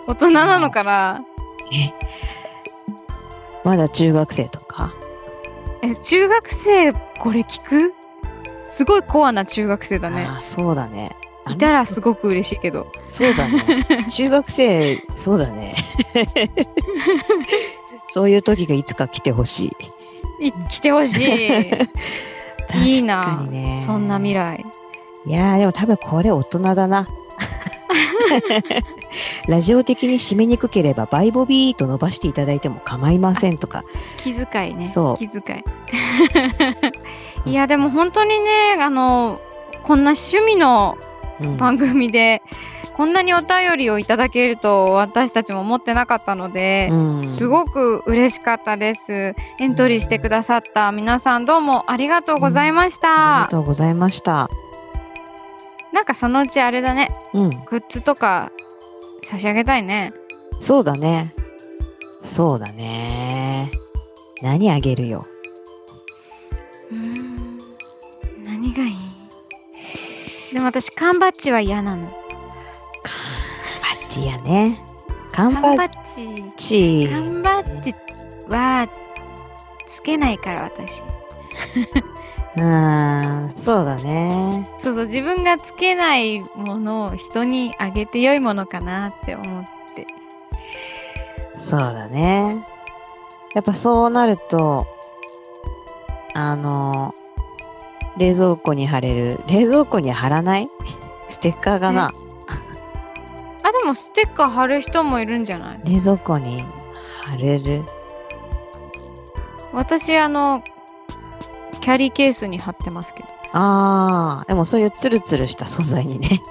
[0.09, 1.20] 大人なのかな？
[1.20, 1.24] う。
[1.72, 1.94] え
[3.62, 4.92] まだ中学生とか？
[5.82, 7.94] え中学生これ聞く？
[8.71, 11.11] すごいコアな中学生だねああそうだね。
[11.51, 13.87] いたらすごく嬉しいけどそうだね。
[14.11, 15.75] 中学生、そうだね。
[18.09, 19.77] そういう時がいつか来てほし
[20.41, 20.49] い。
[20.49, 21.71] い来てほしい
[22.87, 23.45] いいな
[23.85, 24.64] そんな未来
[25.27, 27.07] いやーでも多分これ大人だな。
[29.49, 33.83] ラジオ的に締めにくければバイボビーと伸ばしていただいても構いませんとか。
[34.16, 35.64] 気遣いねそう気遣い
[37.47, 39.41] いやでも本当にねあの
[39.82, 40.99] こんな趣味の
[41.41, 42.43] うん番組で、
[42.95, 53.09] こんなにお便りをいただけると私たちも思ってなかったので、うんすごく嬉しかったですエントリーしてくださった皆さんどうもありがとうございましありた
[53.45, 54.51] が、とうございました。
[55.95, 57.51] なんかそのうちあれだねうん。
[57.51, 58.53] グッズとか
[59.24, 60.11] 差し上げたいね
[60.61, 61.34] そうだね。
[62.22, 63.72] そうだね。
[64.43, 65.24] 何あげるよ。
[66.91, 67.30] うーん
[68.71, 70.53] 何がいい？
[70.53, 72.14] でも私缶バッジは嫌なのバッ
[74.09, 74.79] ジやね。
[75.33, 77.09] 缶缶バッジ。
[77.11, 77.95] 缶バッジ
[78.49, 78.89] は
[79.87, 81.03] つけないから私
[82.57, 84.68] うん、そうだね。
[84.79, 89.64] そうそう自分がつけないものを人にあげて良いものかなって思っ
[89.95, 90.07] て
[91.57, 92.64] そうだね。
[93.55, 94.87] やっぱそうなると、
[96.35, 97.14] あの、
[98.16, 100.68] 冷蔵庫に貼れる、冷蔵庫に貼らない？
[101.28, 105.80] ステッカーがな、あでもステッカー貼る人もいるんじゃない？
[105.84, 106.64] 冷蔵庫に
[107.22, 107.84] 貼れる？
[109.72, 110.62] 私あの
[111.80, 113.28] キャリーケースに貼ってますけど。
[113.52, 116.42] ああ、でもそういうツルツルした素材にね。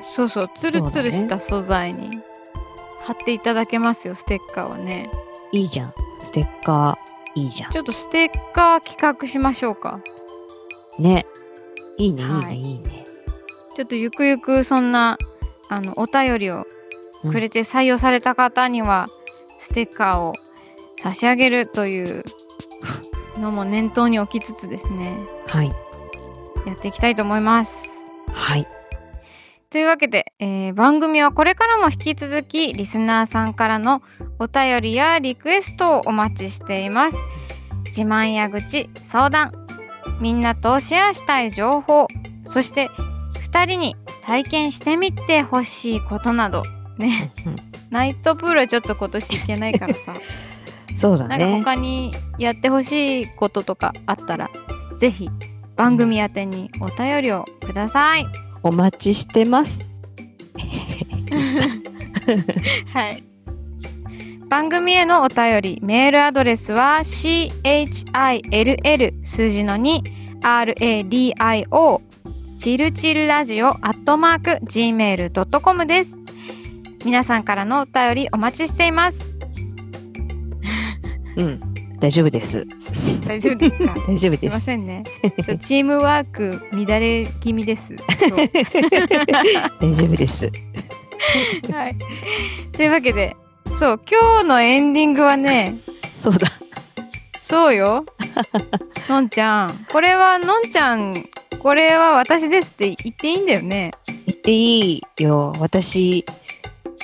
[0.00, 2.20] そうそうツルツルした素材に
[3.02, 5.10] 貼っていただけますよステッカーはね。
[5.52, 5.92] いいじゃん。
[6.20, 7.70] ステッカー、いいじゃん。
[7.72, 10.00] ちょっとステッカー企画しましょうか
[10.98, 11.26] ね。
[11.98, 13.04] いいね、いいね、はいいいね。
[13.74, 15.18] ちょっとゆくゆくそんな
[15.68, 16.66] あのお便りを
[17.22, 19.06] くれて採用された方には、
[19.58, 20.32] ステッカーを
[20.98, 22.24] 差し上げるという
[23.38, 25.16] のも念頭に置きつつですね
[25.46, 25.70] はい。
[26.66, 28.66] やっていきたいと思いますはい。
[29.70, 34.02] というわけで、えー番組はこれからも引き続きリスナーさんからの
[34.38, 37.18] お便りやリクエストをお待ちしています
[37.86, 39.52] 自慢や愚痴相談
[40.20, 42.06] みんなとシェアしたい情報
[42.44, 42.88] そして
[43.50, 46.62] 2人に体験してみてほしいことなど
[46.98, 47.56] ねうん
[47.90, 50.14] ナイトプールはちょっと今年行けないからさ
[50.94, 51.58] そうだなんかね。
[51.58, 54.50] 他にやってほしいこととかあったら
[54.98, 55.28] ぜひ
[55.76, 58.26] 番組宛てにお便りをください
[58.62, 59.88] お待ちしてます。
[62.92, 63.22] はい。
[64.50, 67.52] 番組へのお便り、メールアドレスは chill
[69.24, 72.00] 数字の 2radio
[72.58, 76.18] チルチルラジオアットマーク gmail.com です。
[77.04, 79.30] 皆さんからのお便りお待ちしています。
[81.36, 81.60] うん。
[82.00, 82.66] 大丈夫です。
[83.26, 83.94] 大丈夫ですか？
[84.08, 84.48] 大丈夫すいで。
[84.50, 85.04] ますせんね。
[85.44, 87.94] ちょチームワーク乱れ気味です。
[89.80, 90.50] 大丈夫です。
[91.72, 91.96] はい。
[92.72, 93.36] というわけで、
[93.74, 95.78] そう、今日のエンディングはね、
[96.18, 96.48] そうだ。
[97.36, 98.04] そうよ。
[99.08, 99.86] のんちゃん。
[99.90, 101.14] これはのんちゃん、
[101.60, 103.92] これは私ですって言っていいんだよね。
[104.26, 105.52] 言っていいよ。
[105.58, 106.24] 私、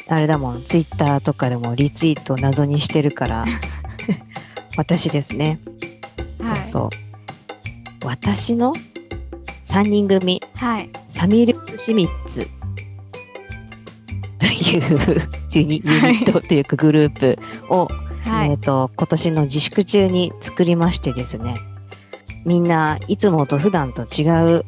[0.08, 0.64] あれだもん。
[0.64, 3.44] ツイッターとかでもリツイート謎にしてるから。
[4.76, 5.58] 私ですね。
[6.40, 6.56] はい。
[6.56, 6.90] そうそ
[8.02, 8.06] う。
[8.06, 8.72] 私の
[9.64, 10.90] 3人組、はい。
[11.08, 12.48] サミル・シミッツ
[14.38, 17.88] という ユニユニットというかグループを、
[18.24, 18.50] はい。
[18.50, 21.54] えっ、と、今年の自粛中に作りましてですね。
[22.44, 24.28] みんないつもと普段と違
[24.58, 24.64] う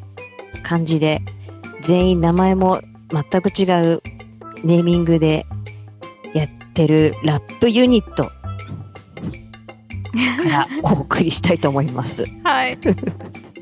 [0.63, 1.21] 感じで、
[1.81, 3.63] 全員名前も全く違
[3.93, 4.01] う
[4.63, 5.45] ネーミングで
[6.33, 8.31] やってるラップユニットか
[10.49, 12.25] らお送りしたいと思います。
[12.43, 12.77] はい。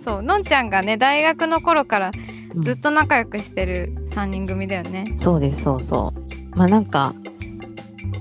[0.02, 2.12] そう、のんちゃんがね、大学の頃から
[2.60, 5.14] ずっと仲良くしてる3人組だよね。
[5.16, 6.58] そうです、そうそう。
[6.58, 7.14] まあなんか、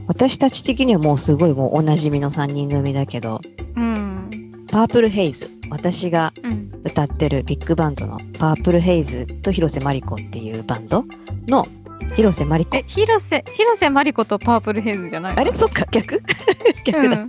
[0.07, 3.41] 私たち的にはもうすごいもうおなじみの3人組だけど、
[3.77, 4.67] うん。
[4.71, 6.67] パープルヘイズ、私がうん。
[6.85, 11.05] 歌ってるビッグバンドのパープルヘイズと広瀬マリコっていうバンド
[11.49, 11.67] の
[12.15, 12.85] 広瀬マリコえ、。
[12.87, 15.41] 広瀬、広瀬マリコとパープルヘイズじゃないの？
[15.41, 15.53] あれ？
[15.53, 16.23] そっか、逆？
[16.85, 17.27] 逆だ、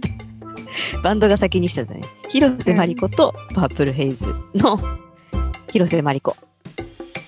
[1.01, 2.01] バンドが先にしてたね。
[2.29, 4.79] 広瀬マリコとパープルヘイズの
[5.71, 6.35] 広瀬マリコ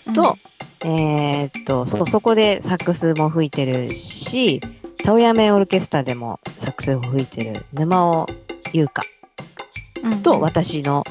[0.08, 0.38] うんと、
[0.86, 4.62] えーっとそ、そこでサックスも吹いてるし、
[5.04, 8.28] タオヤメオルケスタでもサックスを吹いてる沼尾
[8.74, 9.02] 優香
[10.04, 11.04] うんと私の、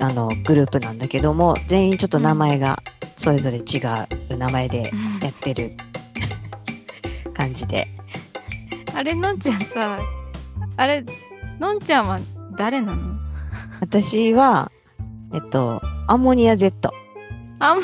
[0.00, 2.78] あのグループなんだけども全員ちょっと名前が
[3.16, 3.78] それぞれ違
[4.30, 4.90] う名前で
[5.22, 5.72] やってる
[7.34, 7.86] 感じで。
[8.94, 10.00] あれのんちゃんさ
[10.76, 11.04] あれ
[11.58, 12.18] のんちゃんは
[12.56, 13.18] 誰なの？
[13.80, 14.70] 私は、
[15.32, 16.92] えっと、アンモニア Z。
[17.58, 17.82] あんま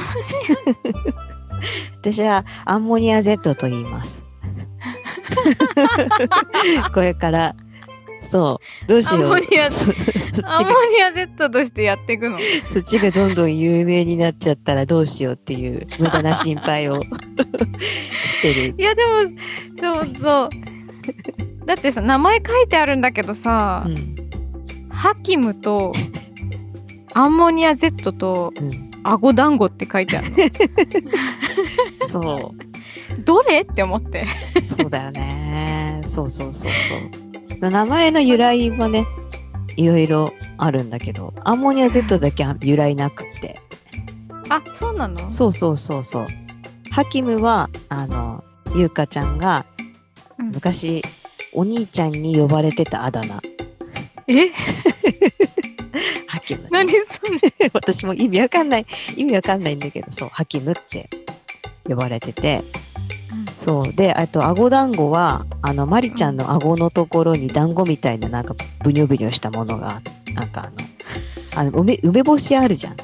[2.00, 4.24] 私はアンモニア Z と言います。
[6.94, 7.54] これから、
[8.22, 9.24] そう、どうしよう。
[9.24, 12.38] アンモニアアンモが、ニア Z としてやっていくの
[12.70, 17.08] そっちがどんどん有名になっちゃったらどうしようっていう無駄な心配をし
[18.42, 18.74] てる。
[18.78, 19.10] いやでも
[19.78, 20.48] そうそう
[21.66, 24.16] だってさ名前書いてあるんだけどさ、うん。
[24.90, 25.92] ハキムと
[27.14, 28.89] アンモニア Z とうん。
[29.02, 30.26] アゴ団子って書いてある
[32.06, 32.54] そ
[33.24, 34.26] どれって思って
[34.56, 34.62] う。
[34.62, 36.02] そうだよね。
[36.06, 36.72] そうそうそう
[37.50, 37.70] そう。
[37.70, 39.06] 名前の由来はね、
[39.76, 43.58] いろいろあるんだけど、アンモニア Z だけは由来なくって。
[44.48, 45.30] あそうなの？
[45.30, 46.26] そうそうそうそう。
[46.90, 48.42] ハキムは、あの、
[48.74, 49.64] ゆうかちゃんが
[50.38, 51.02] うん昔、
[51.52, 53.40] お兄ちゃんに呼ばれてたあだ名。
[54.28, 54.50] え？
[56.26, 57.20] ハキム、何そ
[57.58, 58.86] れ私も意味わかんない、
[59.16, 61.08] 意味わかんないんだけど、そう、ハキムって
[61.84, 62.62] 呼ばれてて。
[63.56, 63.92] そう。
[63.92, 70.00] で、あと、顎団子は、あの、マリちゃんの顎のところに団子みたいな、なんか、ブニョブニョしたものが、
[70.34, 70.72] なんかあの、
[71.56, 72.96] あの、梅、梅干しあるじゃん。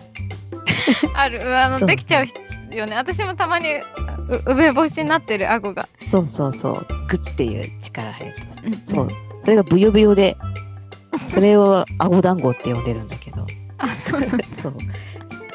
[1.14, 3.82] あるあのできちゃうよね私もたまにう
[4.46, 6.86] 梅干しになってる顎が、そうそうそう。
[7.08, 8.40] グッていう力入ると。
[8.66, 9.08] うんそう。
[9.42, 10.36] それがブヨブヨで、
[11.26, 13.46] それを顎団子って呼んでるんだけど。
[13.78, 14.74] あそうなんだそう。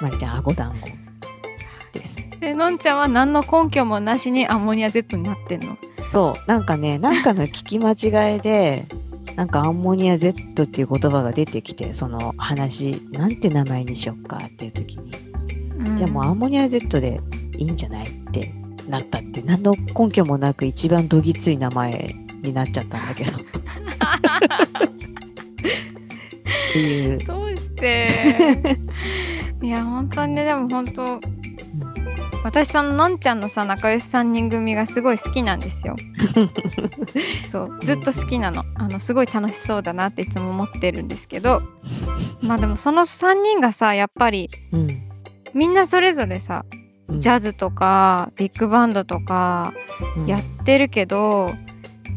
[0.01, 0.89] まりちゃん、顎団子
[1.97, 2.27] です。
[2.39, 5.77] でのんちゃんは何の根拠もなしにアンモニア Z になってんの？
[6.07, 6.49] そう。
[6.49, 8.85] なんかね、なんかの聞き間違いで、
[9.35, 15.11] なんかアンモニア Z っていう言葉が出てきて、その話、なんて名前にしよっかっていう時に、
[15.95, 17.21] じゃあもうアンモニア Z で
[17.57, 18.51] いいんじゃないって
[18.87, 23.37] なったって、何の根拠もなく一番どぎつい名前になっちゃったんだけど。
[25.61, 27.17] っていう。
[27.19, 28.77] どうして？
[29.61, 31.19] いや本当にねでも本当
[32.43, 35.95] 私そののんちゃんのさ仲良し3人組がすごい好きなんですよ。
[37.47, 38.63] そうずっと好きなの。
[38.75, 41.61] あのすごい楽しそうだなっていつも思ってるんですけど。
[42.41, 44.87] まあでもその3人がさやっぱりうん。
[45.53, 46.65] みんなそれぞれさ
[47.07, 47.19] うん。
[47.19, 49.73] ジャズとかビッグバンドとか
[50.17, 50.25] うん。
[50.25, 51.53] やってるけど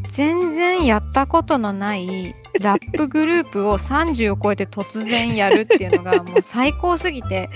[0.07, 7.49] 全然やったことのないラップグループを30を超えて突然やるっていうのが もう最高すぎて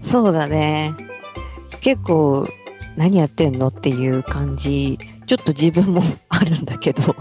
[0.00, 0.92] そうだね。
[1.80, 2.46] 結構、
[2.96, 7.14] 何やってんのっていう感じ、ちょっと自分も あるんだけど。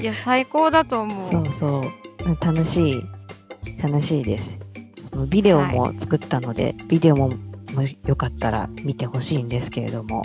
[0.00, 2.44] いや最高だと思うそうそう。
[2.44, 3.02] 楽しい。
[3.82, 4.58] 楽しいです。
[5.04, 7.28] そのビデオも作ったので、ビデオも
[7.74, 10.24] もよかったら見てほしいんですけれども。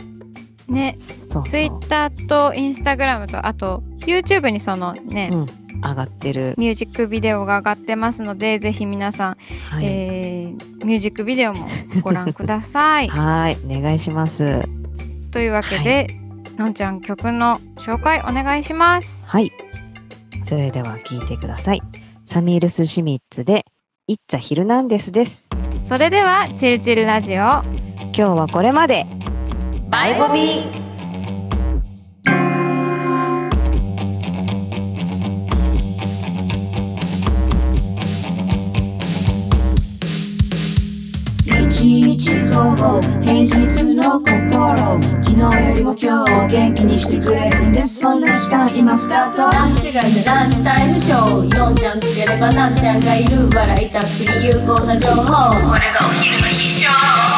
[0.67, 0.97] ね
[1.29, 1.79] そうツイそう。
[1.79, 5.45] ッターとインスタグラムとあと YouTube にそのね、うん
[5.81, 6.55] 上がってる。
[6.57, 9.37] ミュージックビデオが上がってますのでぜひ皆さん、
[9.69, 9.85] はい。
[9.85, 11.67] えーミュージックビデオも
[12.01, 13.57] ご覧くださいはい。
[13.65, 14.61] お願いします。
[15.31, 16.07] というわけで、
[16.57, 19.51] のんちゃん曲の紹介お願いしますはい。
[20.43, 21.81] それでは聞いてください。
[22.25, 23.65] サミールス・シミッツで、
[24.07, 25.47] いっつぁヒルナンデスです。
[25.87, 27.63] それではチルチルラジオ今
[28.13, 29.05] 日はこれまで。
[29.89, 30.84] バイボビ
[42.35, 48.01] 1155平日の心昨日よりも今日を元気にしてくれるんです。
[48.01, 49.49] そんな時間今スタート。
[49.49, 54.07] ランチ街でランチタイムショー4ちゃんつければなんちゃんがいる笑いたっぷ
[54.39, 55.23] り有効な情報。
[55.23, 57.34] これがお昼の必勝